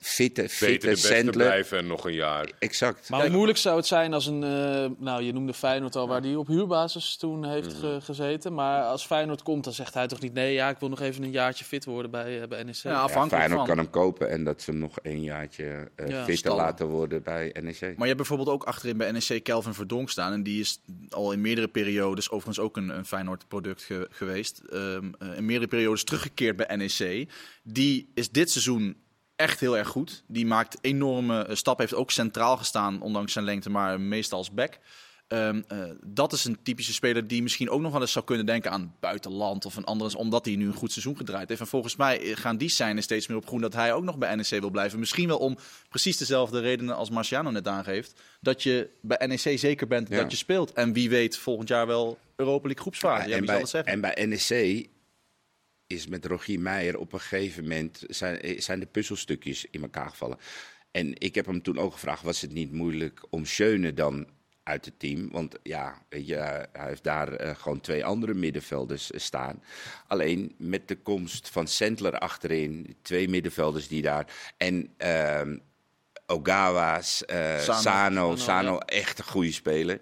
[0.00, 1.32] fitte, fitte, Sandler.
[1.32, 2.50] blijven en nog een jaar.
[2.58, 3.08] Exact.
[3.08, 6.22] Maar hoe moeilijk zou het zijn als een, eh, nou je noemde Feyenoord al, waar
[6.22, 7.78] die op huurbasis toen heeft Mhm.
[7.78, 8.54] ge- gezeten.
[8.54, 11.22] Maar als Feyenoord komt, dan zegt hij toch niet, nee, ja, ik wil nog even
[11.22, 12.74] een jaartje fit worden bij, eh, bij NEC.
[12.74, 13.68] Ja, Ja, afhankelijk Feyenoord van.
[13.68, 16.64] kan hem kopen en dat ze hem nog een jaartje eh Ja, fitter stallen.
[16.64, 17.80] laten worden bij NEC.
[17.80, 20.32] Maar je hebt bijvoorbeeld ook achterin bij NEC Kelvin Verdonk staan.
[20.32, 20.80] En die is
[21.10, 24.62] al in meerdere periodes, overigens ook een, een Feyenoord-product ge- geweest.
[24.72, 27.28] ehm, eh, in meerdere periodes teruggekeerd bij NEC.
[27.62, 28.96] Die is dit seizoen
[29.38, 30.22] echt heel erg goed.
[30.26, 31.84] Die maakt enorme eh, stappen.
[31.86, 34.78] Heeft ook centraal gestaan, ondanks zijn lengte, maar meestal als back.
[35.28, 38.46] Ehm, eh, dat is een typische speler die misschien ook nog wel eens zou kunnen
[38.46, 41.60] denken aan buitenland of een andere, omdat hij nu een goed seizoen gedraaid heeft.
[41.60, 44.18] En volgens mij eh, gaan die zijn steeds meer op groen dat hij ook nog
[44.18, 44.98] bij NEC wil blijven.
[44.98, 45.56] Misschien wel om
[45.88, 48.20] precies dezelfde redenen als Marciano net aangeeft.
[48.40, 50.16] Dat je bij NEC zeker bent Ja.
[50.16, 50.72] dat je speelt.
[50.72, 53.28] En wie weet volgend jaar wel Europa League groepsfase.
[53.28, 54.88] Ja, en, bij, en bij NEC
[55.88, 60.38] is met Rogier Meijer op een gegeven moment zijn, zijn de puzzelstukjes in elkaar gevallen.
[60.90, 64.26] En ik heb hem toen ook gevraagd, was het niet moeilijk om Schöne dan
[64.62, 65.30] uit het team?
[65.30, 66.34] Want ja, je,
[66.72, 69.62] hij heeft daar eh, gewoon twee andere middenvelders eh, staan.
[70.06, 74.26] Alleen met de komst van Sandler achterin, twee middenvelders die daar...
[74.56, 75.56] En ehm,
[76.26, 77.80] Ogawa's, eh, Sano.
[77.80, 78.78] Sano, Sano, Sano, ja.
[78.78, 80.00] echt een goede speler.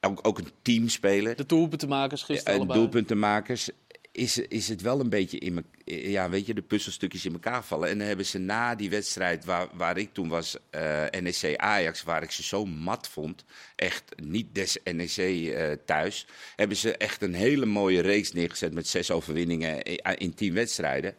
[0.00, 1.36] Ook, ook een teamspeler.
[1.36, 3.70] De doelpuntenmakers gisteren En doelpuntenmakers
[4.12, 7.64] is, is het wel een beetje in me, ja, weet je, de puzzelstukjes in elkaar
[7.64, 7.88] vallen.
[7.88, 12.02] En dan hebben ze na die wedstrijd waar, waar ik toen was, eh, NEC Ajax,
[12.02, 13.44] waar ik ze zo mat vond,
[13.76, 18.88] echt niet des NEC eh, thuis, hebben ze echt een hele mooie reeks neergezet met
[18.88, 21.14] zes overwinningen in, in tien wedstrijden.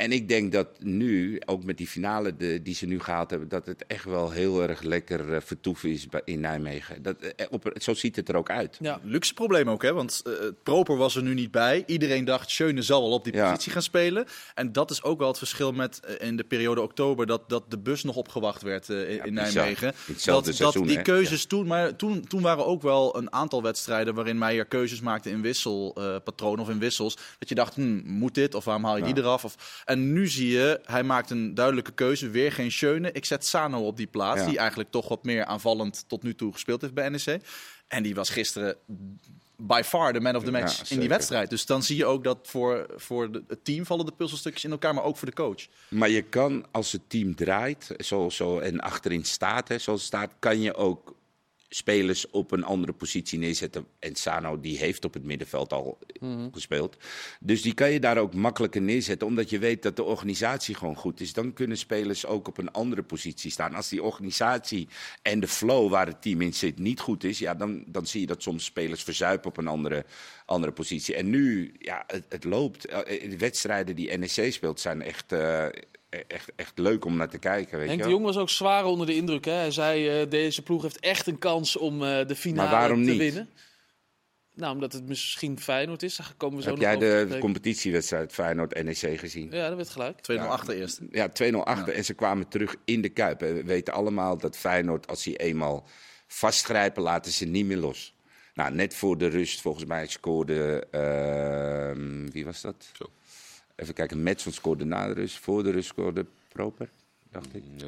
[0.00, 3.48] En ik denk dat nu, ook met die finale de, die ze nu gehaald hebben,
[3.48, 7.02] dat het echt wel heel erg lekker eh, vertoeven is in Nijmegen.
[7.02, 8.76] Dat, eh, op, zo ziet het er ook uit.
[8.80, 9.00] Ja.
[9.02, 9.92] Luxe probleem ook, hè?
[9.92, 10.32] Want eh,
[10.62, 11.82] Proper was er nu niet bij.
[11.86, 13.50] Iedereen dacht, Schöne zal wel op die Ja.
[13.50, 14.26] positie gaan spelen.
[14.54, 17.26] En dat is ook wel het verschil met in de periode oktober...
[17.26, 19.52] dat, dat de bus nog opgewacht werd in, in bizar.
[19.52, 19.92] Nijmegen.
[20.06, 21.66] Dat, seizoen, dat die keuzes toen...
[21.66, 24.14] Maar toen, toen waren ook wel een aantal wedstrijden...
[24.14, 27.16] waarin Meijer keuzes maakte in wisselpatronen of in wissels.
[27.38, 28.54] Dat je dacht, hm, moet dit?
[28.54, 29.44] Of waarom haal je die eraf?
[29.44, 32.28] Of, en nu zie je, hij maakt een duidelijke keuze.
[32.30, 33.12] Weer geen Schöne.
[33.12, 34.40] Ik zet Sano op die plaats.
[34.40, 34.46] Ja.
[34.46, 37.40] Die eigenlijk toch wat meer aanvallend tot nu toe gespeeld heeft bij NEC.
[37.88, 38.76] En die was gisteren
[39.56, 41.50] by far de man of the match Ja, in die wedstrijd.
[41.50, 44.70] Dus dan zie je ook dat voor, voor de- het team vallen de puzzelstukjes in
[44.70, 45.66] elkaar, maar ook voor de coach.
[45.88, 50.08] Maar je kan, als het team draait zo, zo, en achterin staat, hè, zoals het
[50.08, 51.14] staat, kan je ook
[51.72, 53.86] spelers op een andere positie neerzetten.
[53.98, 55.98] En Sano die heeft op het middenveld al
[56.52, 56.96] gespeeld.
[57.40, 60.96] Dus die kan je daar ook makkelijker neerzetten, omdat je weet dat de organisatie gewoon
[60.96, 61.32] goed is.
[61.32, 63.74] Dan kunnen spelers ook op een andere positie staan.
[63.74, 64.88] Als die organisatie
[65.22, 68.20] en de flow waar het team in zit niet goed is, ja, dan, dan zie
[68.20, 70.04] je dat soms spelers verzuipen op een andere,
[70.46, 71.14] andere positie.
[71.14, 72.86] En nu, ja, het, het loopt.
[72.86, 75.66] Eh, De wedstrijden die NEC speelt zijn echt, eh,
[76.10, 77.78] echt, echt leuk om naar te kijken.
[77.78, 78.12] Weet Henk je de.
[78.12, 79.44] Jong was ook zwaar onder de indruk.
[79.44, 79.52] Hè?
[79.52, 83.04] Hij zei, eh, deze ploeg heeft echt een kans om eh, de finale Maar waarom
[83.04, 83.18] te niet?
[83.18, 83.48] winnen.
[84.54, 86.16] Nou, omdat het misschien Feyenoord is.
[86.16, 87.38] Daar komen we zo Heb nog jij de spreken.
[87.40, 89.50] competitiewedstrijd Feyenoord-NEC gezien?
[89.50, 90.18] Ja, dat werd gelijk.
[90.32, 91.00] 2-0 achter eerst.
[91.10, 93.42] Ja, 2-0 achter en ze kwamen terug in de Kuip.
[93.42, 95.86] En We weten allemaal dat Feyenoord, als ze eenmaal
[96.26, 98.14] vastgrijpen, laten ze niet meer los.
[98.54, 100.86] Nou, net voor de rust, volgens mij scoorde...
[100.90, 102.90] ehm, wie was dat?
[102.92, 103.04] Zo.
[103.80, 105.38] Even kijken, Metson scoorde na de rust.
[105.38, 106.88] Voor de rust scoorde Proper,
[107.30, 107.62] dacht ik.
[107.76, 107.86] Ja.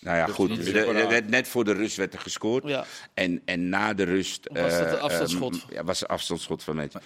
[0.00, 0.48] Nou ja, goed.
[0.64, 2.64] de- de- de- net voor de rust werd er gescoord.
[2.66, 2.84] Ja.
[3.14, 4.48] En, en na de rust...
[4.52, 5.62] Was dat de eh, afstandsschot?
[5.62, 7.00] ehm, ja, was een afstandsschot van Metson.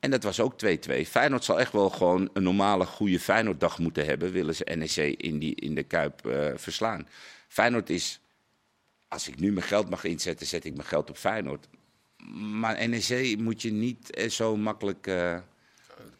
[0.00, 0.66] En dat was ook 2-2.
[1.06, 4.32] Feyenoord zal echt wel gewoon een normale, goede Feyenoorddag moeten hebben.
[4.32, 7.08] Willen ze NEC in, die, in de Kuip eh, verslaan.
[7.48, 8.20] Feyenoord is...
[9.08, 11.68] Als ik nu mijn geld mag inzetten, zet ik mijn geld op Feyenoord.
[12.40, 15.06] Maar NEC moet je niet eh, zo makkelijk...
[15.06, 15.38] eh,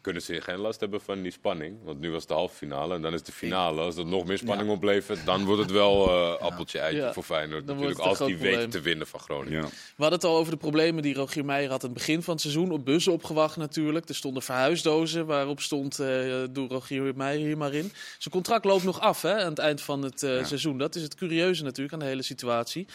[0.00, 1.76] Kunnen ze geen last hebben van die spanning?
[1.84, 3.80] Want nu was het de halve finale en dan is de finale.
[3.80, 7.12] Als dat nog meer spanning oplevert, dan wordt het wel eh appeltje-eitje Ja.
[7.12, 7.66] voor Feyenoord.
[7.66, 9.60] Dan Natuurlijk, als die weten te winnen van Groningen.
[9.62, 9.66] ja.
[9.68, 12.32] We hadden het al over de problemen die Rogier Meijer had aan het begin van
[12.32, 12.70] het seizoen.
[12.70, 14.08] Op bussen opgewacht natuurlijk.
[14.08, 17.92] Er stonden verhuisdozen waarop stond eh doe Rogier Meijer hier maar in.
[18.18, 20.78] Zijn contract loopt nog af hè, aan het eind van het eh, seizoen.
[20.78, 22.86] Dat is het curieuze natuurlijk aan de hele situatie.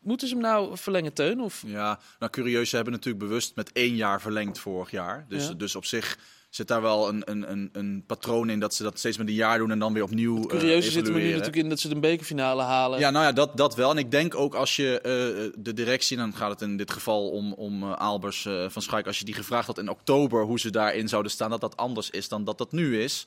[0.00, 1.40] Moeten ze hem nou verlengen, Teun?
[1.40, 1.62] Of...
[1.66, 5.26] Ja, nou curieus, ze hebben natuurlijk bewust met één jaar verlengd vorig jaar.
[5.28, 5.52] Dus, Ja.
[5.54, 6.18] dus op zich
[6.50, 9.34] zit daar wel een, een, een, een patroon in dat ze dat steeds met een
[9.34, 11.30] jaar doen en dan weer opnieuw eh, curieuze zit er nu evalueren.
[11.38, 12.98] natuurlijk in dat ze de bekerfinale halen.
[12.98, 13.90] Ja, nou ja, dat, dat wel.
[13.90, 17.30] En ik denk ook als je eh, de directie, dan gaat het in dit geval
[17.30, 20.70] om, om eh, Albers van Schaik, als je die gevraagd had in oktober hoe ze
[20.70, 23.26] daarin zouden staan, dat dat anders is dan dat dat nu is.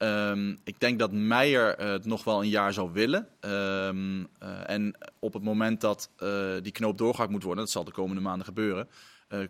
[0.00, 3.28] Ehm, ik denk dat Meijer eh, het nog wel een jaar zou willen.
[3.40, 7.84] Ehm, eh, en op het moment dat eh, die knoop doorgehakt moet worden, dat zal
[7.84, 8.88] de komende maanden gebeuren,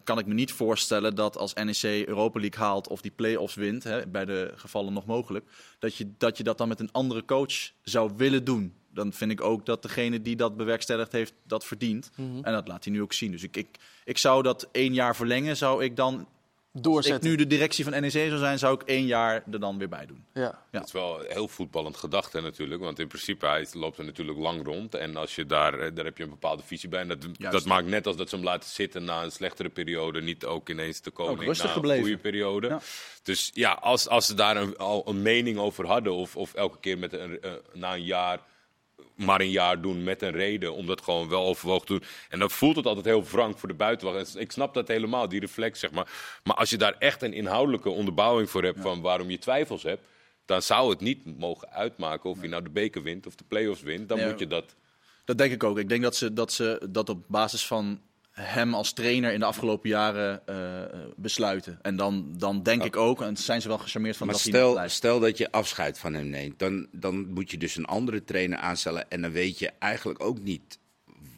[0.04, 3.84] kan ik me niet voorstellen dat als NEC Europa League haalt of die play-offs wint,
[3.84, 7.24] hè, bij de gevallen nog mogelijk, dat je, dat je dat dan met een andere
[7.24, 8.74] coach zou willen doen.
[8.92, 12.10] Dan vind ik ook dat degene die dat bewerkstelligd heeft, dat verdient.
[12.16, 13.30] En dat laat hij nu ook zien.
[13.30, 16.28] Dus ik, ik, ik zou dat één jaar verlengen, zou ik dan...
[16.72, 17.30] Als ik Doorzetten.
[17.30, 20.06] nu de directie van NEC zou zijn, zou ik één jaar er dan weer bij
[20.06, 20.24] doen.
[20.34, 20.40] Ja.
[20.42, 20.78] Ja.
[20.78, 22.80] Het is wel heel voetballend gedachte natuurlijk.
[22.80, 24.94] Want in principe, hij loopt er natuurlijk lang rond.
[24.94, 27.00] En als je daar, eh, daar heb je een bepaalde visie bij.
[27.00, 27.52] En dat, Juist.
[27.52, 30.22] dat maakt net als dat ze hem laten zitten na een slechtere periode.
[30.22, 31.98] Niet ook ineens Ook rustig na gebleven.
[31.98, 32.68] een goede periode.
[32.68, 32.80] Ja.
[33.22, 36.12] Dus ja, als, als ze daar een, al een mening over hadden.
[36.12, 38.40] Of, of elke keer met een, eh, na een jaar
[39.24, 42.02] maar een jaar doen met een reden om dat gewoon wel overwogen te doen.
[42.28, 44.34] En dan voelt het altijd heel wrang voor de buitenwacht.
[44.34, 46.10] En ik snap dat helemaal, die reflex zeg maar.
[46.44, 50.02] Maar als je daar echt een inhoudelijke onderbouwing voor hebt van waarom je twijfels hebt,
[50.44, 53.82] dan zou het niet mogen uitmaken of je nou de beker wint of de play-offs
[53.82, 54.08] wint.
[54.08, 54.28] Dan Ja.
[54.28, 54.74] moet je dat.
[55.24, 55.78] Dat denk ik ook.
[55.78, 58.00] Ik denk dat ze dat, ze dat op basis van
[58.40, 61.78] hem als trainer in de afgelopen jaren eh, eh, besluiten.
[61.82, 64.52] En dan, dan denk ik ook, en zijn ze wel gecharmeerd van Maar dat hij
[64.52, 64.94] stel, blijft.
[64.94, 68.58] stel dat je afscheid van hem neemt, dan, dan moet je dus een andere trainer
[68.58, 69.10] aanstellen.
[69.10, 70.78] En dan weet je eigenlijk ook niet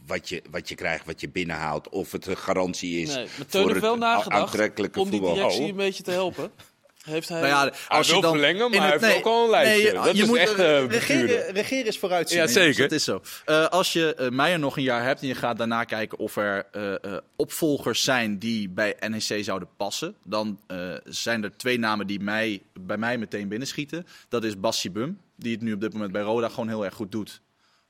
[0.07, 1.89] wat je, wat je krijgt, wat je binnenhaalt.
[1.89, 5.35] Of het een garantie is Nee, maar voor heeft wel het aantrekkelijke om die voetbal.
[5.35, 5.69] directie Oh.
[5.69, 6.51] een beetje te helpen.
[7.03, 7.41] Heeft hij...
[7.41, 9.45] Nou ja, Hij als wil je dan verlengen, maar in hij het- heeft ook al
[9.45, 9.93] een lijstje.
[9.93, 12.39] Dat is echt, eh, regeren, is vooruitzien.
[12.39, 12.67] Ja, zeker.
[12.69, 13.23] dus dat is zo.
[13.45, 16.37] Eh, als je eh, Meijer nog een jaar hebt en je gaat daarna kijken of
[16.37, 21.79] er eh, eh, opvolgers zijn die bij NEC zouden passen, dan eh, zijn er twee
[21.79, 24.07] namen die mij, bij mij meteen binnenschieten.
[24.29, 26.95] Dat is Bassi Bum, die het nu op dit moment bij Roda gewoon heel erg
[26.95, 27.41] goed doet.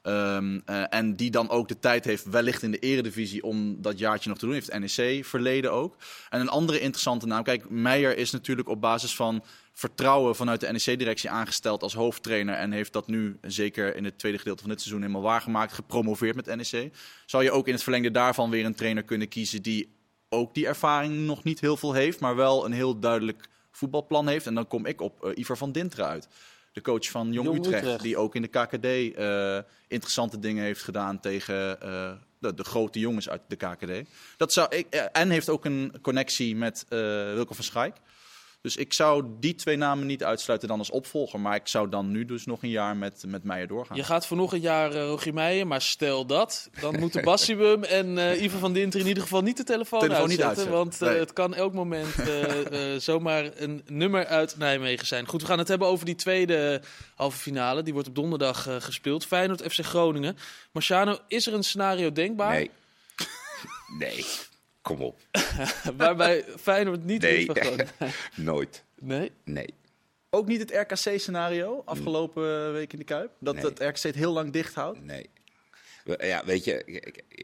[0.03, 3.99] Ehm, eh, en die dan ook de tijd heeft, wellicht in de eredivisie, om dat
[3.99, 4.55] jaartje nog te doen.
[4.55, 5.97] Heeft NEC verleden ook.
[6.31, 7.43] En een andere interessante naam.
[7.43, 12.55] Kijk, Meijer is natuurlijk op basis van vertrouwen vanuit de NEC-directie aangesteld als hoofdtrainer.
[12.55, 15.73] En heeft dat nu, zeker in het tweede gedeelte van dit seizoen, helemaal waargemaakt.
[15.73, 16.93] Gepromoveerd met NEC.
[17.27, 19.93] Zou je ook in het verlengde daarvan weer een trainer kunnen kiezen die
[20.29, 24.47] ook die ervaring nog niet heel veel heeft, maar wel een heel duidelijk voetbalplan heeft.
[24.47, 26.29] En dan kom ik op eh, Ivar van Dintra uit.
[26.73, 28.03] De coach van Jong, Jong Utrecht, Utrecht.
[28.03, 29.59] die ook in de KKD eh,
[29.89, 34.09] interessante dingen heeft gedaan tegen eh, de, de grote jongens uit de KKD.
[34.37, 37.97] Dat zou ik, eh, en heeft ook een connectie met Wilco van Schaik.
[38.63, 41.41] Dus ik zou die twee namen niet uitsluiten dan als opvolger.
[41.41, 43.97] Maar ik zou dan nu dus nog een jaar met, met Meijer doorgaan.
[43.97, 47.85] Je gaat voor nog een jaar uh, Rogier Meijer, maar stel dat, dan moeten Bassibum
[47.85, 50.49] en uh, Ivan van Dinter in ieder geval niet de telefoon, telefoon uitzetten.
[50.49, 50.77] Niet uitzetten.
[50.77, 51.19] Want uh, nee.
[51.19, 52.15] het kan elk moment
[53.03, 55.27] zomaar een nummer uit Nijmegen zijn.
[55.27, 56.83] Goed, we gaan het hebben over die tweede
[57.15, 57.83] halve finale.
[57.83, 59.27] Die wordt op donderdag gespeeld.
[59.27, 60.37] Feyenoord FC Groningen.
[60.73, 62.53] Marciano, is er een scenario denkbaar?
[62.53, 62.71] Nee.
[63.99, 64.25] nee.
[64.83, 65.21] Kom op.
[65.97, 67.49] Waarbij Feyenoord niet nee.
[68.37, 68.85] Nooit.
[69.01, 69.31] Nee?
[69.45, 69.75] Nee.
[70.31, 73.31] Ook niet het RKC-scenario afgelopen week in de Kuip?
[73.41, 73.65] Dat Nee.
[73.65, 75.05] het RKC het heel lang dicht houdt?
[75.05, 75.31] Nee.
[76.19, 77.03] Ja, weet je,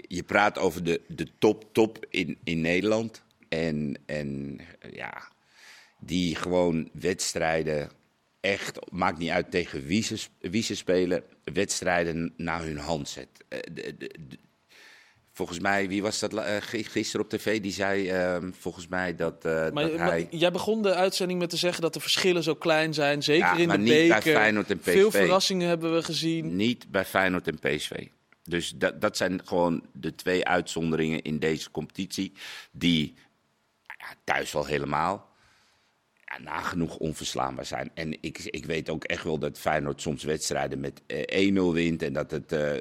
[0.09, 3.22] je praat over de, de top, top in, in Nederland.
[3.49, 4.61] En, en
[4.91, 5.28] ja,
[6.01, 7.91] die gewoon wedstrijden
[8.41, 13.28] echt, maakt niet uit tegen wie ze, wie ze spelen, wedstrijden naar hun hand zet.
[13.49, 14.39] Eh, de- de- de-
[15.39, 17.61] volgens mij, wie was dat gi- gisteren op tv?
[17.61, 20.26] Die zei ehm, volgens mij dat, eh, Maar, dat maar hij...
[20.30, 23.22] jij begon de uitzending met te zeggen dat de verschillen zo klein zijn.
[23.22, 24.22] Zeker Ja, in maar de niet bij.
[24.22, 25.16] Feyenoord en Veel PSV.
[25.18, 26.57] verrassingen hebben we gezien.
[26.57, 28.07] Niet bij Feyenoord en PSV.
[28.43, 32.32] Dus dat, dat zijn gewoon de twee uitzonderingen in deze competitie.
[32.72, 33.14] Die
[33.99, 35.28] ja, thuis wel helemaal
[36.45, 37.91] nagenoeg onverslaanbaar zijn.
[37.95, 42.03] En ik, ik weet ook echt wel dat Feyenoord soms wedstrijden met eh, 1-0 wint.
[42.03, 42.72] En dat het, eh,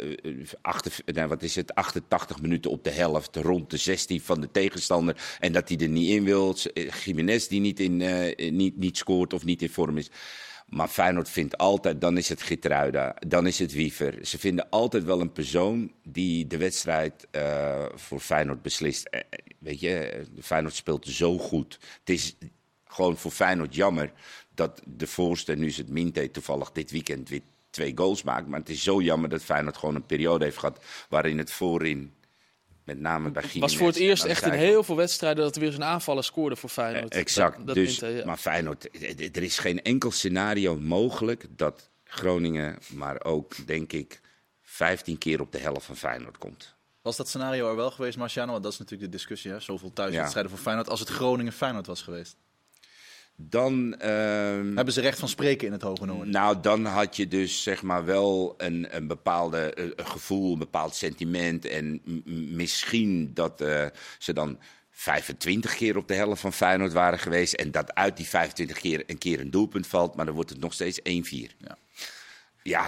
[0.61, 4.51] achter, nou, wat is het, 88 minuten op de helft, rond de 16 van de
[4.51, 5.37] tegenstander.
[5.39, 6.55] En dat hij er niet in wil.
[6.73, 10.09] Eh, Jiménez die niet, in, eh, niet, niet scoort of niet in vorm is.
[10.67, 14.25] Maar Feyenoord vindt altijd, dan is het Gitruida, dan is het Wiever.
[14.25, 19.05] Ze vinden altijd wel een persoon die de wedstrijd eh, voor Feyenoord beslist.
[19.05, 21.79] Eh, eh, weet je, eh, Feyenoord speelt zo goed.
[21.99, 22.35] Het is
[22.97, 24.11] gewoon voor Feyenoord jammer
[24.55, 28.47] dat de voorste, nu is het Minte toevallig dit weekend weer twee goals maakt.
[28.47, 32.13] Maar het is zo jammer dat Feyenoord gewoon een periode heeft gehad waarin het voorin,
[32.83, 33.71] met name bij Het Gimenez...
[33.71, 36.55] was voor het eerst echt in heel veel wedstrijden dat er weer zo'n aanvaller scoorde
[36.55, 37.13] voor Feyenoord.
[37.13, 37.57] Eh, Exact.
[37.57, 38.25] Dat, dat dus, Minte, ja.
[38.25, 43.93] Maar Feyenoord, eh, eh, er is geen enkel scenario mogelijk dat Groningen, maar ook denk
[43.93, 44.21] ik
[44.61, 46.75] 15 keer op de helft van Feyenoord komt.
[47.01, 48.51] Was dat scenario er wel geweest, Marciano?
[48.51, 49.51] Want dat is natuurlijk de discussie.
[49.51, 49.59] Hè?
[49.59, 50.89] Zoveel thuiswedstrijden voor Feyenoord.
[50.89, 52.37] Als het Groningen-Feyenoord was geweest.
[53.39, 56.29] Dan, ehm, Hebben ze recht van spreken in het Hoge Noorden?
[56.29, 61.65] nou, dan had je dus zeg maar wel een, een bepaalde gevoel, een bepaald sentiment.
[61.65, 62.01] En
[62.55, 63.85] misschien dat eh,
[64.17, 64.59] ze dan
[64.91, 67.53] 25 keer op de helft van Feyenoord waren geweest.
[67.53, 70.15] En dat uit die 25 keer een keer een doelpunt valt.
[70.15, 71.03] Maar dan wordt het nog steeds 1-4.
[71.57, 71.77] Ja.
[72.63, 72.85] Ja,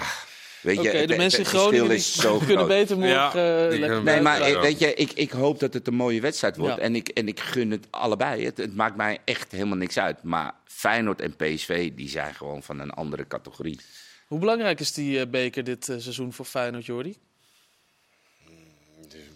[0.61, 2.67] weet je, het- de mensen in Groningen is die zo kunnen groot.
[2.67, 3.41] beter morgen...
[3.41, 6.57] Ja, eh, Nee, maar eh, weet je, ik, ik hoop dat het een mooie wedstrijd
[6.57, 6.75] wordt.
[6.75, 6.81] Ja.
[6.81, 8.45] En, ik, en ik gun het allebei.
[8.45, 10.23] Het, het maakt mij echt helemaal niks uit.
[10.23, 13.79] Maar Feyenoord en PSV, die zijn gewoon van een andere categorie.
[14.27, 17.17] Hoe belangrijk is die eh, beker dit eh, seizoen voor Feyenoord, Jordi?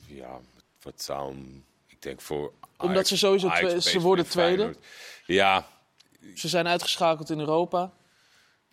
[0.07, 0.39] Ja,
[0.82, 2.51] wat zou hem- Ik denk voor.
[2.78, 4.55] Omdat Ajax- ze sowieso Ajax, ze worden tweede.
[4.55, 4.86] Feyenoord.
[5.26, 5.67] Ja,
[6.36, 7.91] Ze zijn uitgeschakeld in Europa.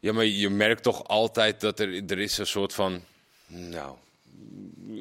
[0.01, 3.03] Ja, maar je merkt toch altijd dat er, er is een soort van.
[3.47, 3.97] Nou.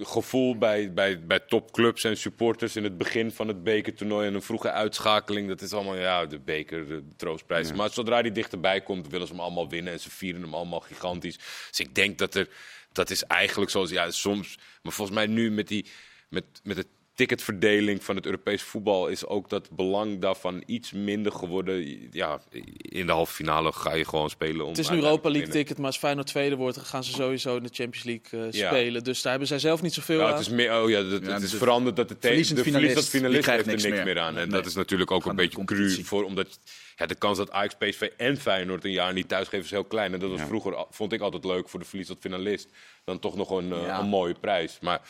[0.01, 4.41] Gevoel bij, bij, bij topclubs en supporters in het begin van het bekertoernooi en een
[4.41, 5.47] vroege uitschakeling.
[5.47, 7.73] Dat is allemaal ja, de beker, de troostprijs.
[7.73, 10.79] Maar zodra die dichterbij komt, willen ze hem allemaal winnen en ze vieren hem allemaal
[10.79, 11.37] gigantisch.
[11.69, 12.49] Dus ik denk dat er,
[12.91, 15.85] dat is eigenlijk zoals, ja, soms, maar volgens mij nu met die,
[16.29, 16.85] met, met de
[17.19, 22.07] ticketverdeling van het Europees voetbal is ook dat belang daarvan iets minder geworden.
[22.11, 22.39] Ja,
[22.77, 24.61] in de halve finale ga je gewoon spelen.
[24.63, 27.55] Om Het is een Europa League ticket, maar als Feyenoord tweede wordt, gaan ze sowieso
[27.55, 28.67] in de Champions League eh, Ja.
[28.67, 29.03] spelen.
[29.03, 30.31] Dus daar hebben zij zelf niet zoveel Ja, aan.
[30.31, 32.57] het is meer, oh ja, dat, Ja, het is de veranderd dat de, te- verliezend
[32.57, 34.03] de finalist, finalist heeft er niks meer.
[34.03, 34.37] meer, aan.
[34.37, 34.57] En Nee.
[34.57, 36.59] dat is natuurlijk ook een beetje cru voor, omdat
[36.95, 40.13] ja, de kans dat Ajax, PSV en Feyenoord een jaar niet thuisgeven is heel klein.
[40.13, 40.45] En dat was Ja.
[40.47, 42.69] vroeger, vond ik altijd leuk voor de verliezend finalist.
[43.03, 43.99] Dan toch nog een, eh, Ja.
[43.99, 44.77] een mooie prijs.
[44.81, 45.01] Maar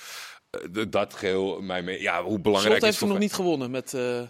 [0.90, 3.10] dat geheel, mij mee, ja, hoe Slot belangrijk heeft is toch...
[3.10, 3.94] nog niet gewonnen met...
[3.94, 4.22] eh,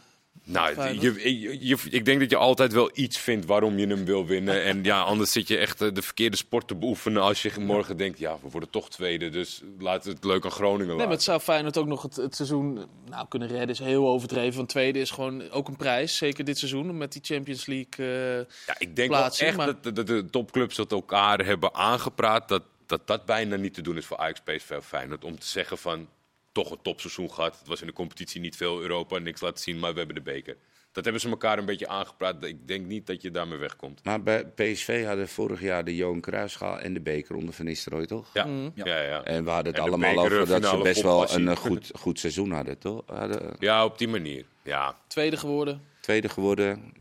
[0.44, 4.06] Nou, je, je, je- ik denk dat je altijd wel iets vindt waarom je hem
[4.06, 4.64] wil winnen.
[4.70, 7.98] En ja, anders zit je echt eh, de verkeerde sport te beoefenen als je morgen
[7.98, 11.12] denkt, ja, we worden toch tweede, dus laat het leuk aan Groningen Nee, maar laten.
[11.14, 13.70] het zou Feyenoord ook nog het, het seizoen eh, nou, kunnen redden.
[13.70, 14.56] Is heel overdreven.
[14.58, 16.18] Want tweede is gewoon ook een prijs.
[16.18, 18.06] Zeker dit seizoen met die Champions League.
[18.06, 21.46] eh, Ja, ik denk plaatsen, wel echt maar- dat, de- dat de topclubs dat elkaar
[21.46, 22.48] hebben aangepraat.
[22.50, 25.24] Dat, dat dat bijna niet te doen is voor Ajax, PSV of Feyenoord.
[25.24, 26.10] Om te zeggen van,
[26.52, 27.58] toch een topseizoen gehad.
[27.60, 30.22] Het was in de competitie niet veel Europa, niks laten zien, maar we hebben de
[30.22, 30.58] beker.
[30.92, 32.44] Dat hebben ze elkaar een beetje aangepraat.
[32.44, 34.04] Ik denk niet dat je daarmee wegkomt.
[34.04, 38.06] Maar bij PSV hadden vorig jaar de Johan Cruijffschaal en de beker onder Van Nistelrooy,
[38.06, 38.30] toch?
[38.34, 38.72] Ja, Mm.
[38.76, 38.86] ja.
[38.86, 39.24] ja, ja.
[39.24, 42.52] En we hadden het allemaal beker, over dat ze best wel een goed, goed seizoen
[42.52, 43.04] hadden, toch?
[43.06, 44.46] Hadden Ja, op die manier.
[44.64, 45.82] Ja, tweede geworden.
[46.02, 46.94] tweede geworden.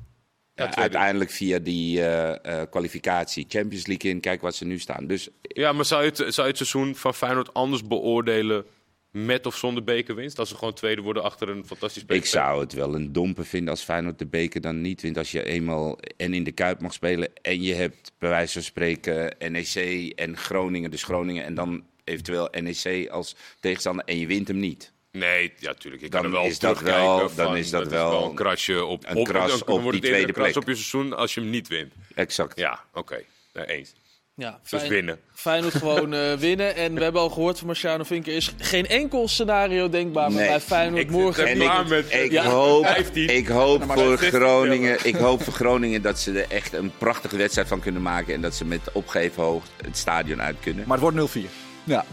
[0.58, 0.76] Ja.
[0.76, 4.20] Uiteindelijk via die eh, eh, kwalificatie Champions League in.
[4.20, 5.06] Kijk wat ze nu staan.
[5.06, 8.64] Dus ja maar zou je, het, zou je het seizoen van Feyenoord anders beoordelen
[9.10, 10.38] Met of zonder bekerwinst?
[10.38, 12.16] Als ze gewoon tweede worden achter een fantastisch PSV?
[12.16, 15.18] Ik zou het wel een domper vinden als Feyenoord de beker dan niet wint.
[15.18, 18.62] Als je eenmaal en in de Kuip mag spelen en je hebt bij wijze van
[18.62, 24.48] spreken NEC en Groningen, dus Groningen en dan eventueel NEC als tegenstander en je wint
[24.48, 24.92] hem niet.
[25.12, 26.02] Nee, ja, tuurlijk.
[26.02, 28.24] Ik Dan kan er wel is op dat terugkijken wel- van, dan is dat wel
[28.24, 30.56] een krasje op, een op, kras dan op die tweede een kras plek.
[30.62, 31.92] op je seizoen als je hem niet wint.
[32.14, 32.58] Exact.
[32.58, 33.22] Ja, oké.
[33.52, 33.94] Nee, eens.
[34.34, 35.20] Ja, Dus Fijn- winnen.
[35.34, 36.74] Feyenoord gewoon eh, winnen.
[36.74, 40.38] En we hebben al gehoord van Marciano Vinker, is geen enkel scenario denkbaar Nee.
[40.38, 41.46] waarbij Feyenoord Ik morgen...
[41.46, 42.44] En ik, met- ik, Ja.
[42.44, 43.28] hoop, 15.
[43.28, 47.36] ik hoop voor 16 Groningen, ik hoop voor Groningen dat ze er echt een prachtige
[47.36, 50.84] wedstrijd van kunnen maken en dat ze met opgeven hoog het stadion uit kunnen.
[50.86, 51.40] Maar het wordt 0-4.
[51.88, 52.04] Ja.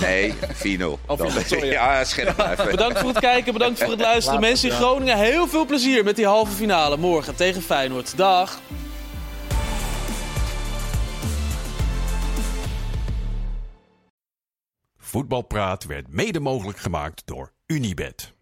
[0.00, 0.98] Nee, 4-0.
[1.06, 1.70] Oh, Dan- 4-0, sorry.
[1.70, 2.70] Ja, scherp blijven.
[2.70, 4.40] Bedankt voor het kijken, bedankt voor het luisteren.
[4.40, 8.16] Mensen in Groningen, heel veel plezier met die halve finale morgen tegen Feyenoord.
[8.16, 8.58] Dag!
[14.96, 18.33] Voetbalpraat werd mede mogelijk gemaakt door Unibed.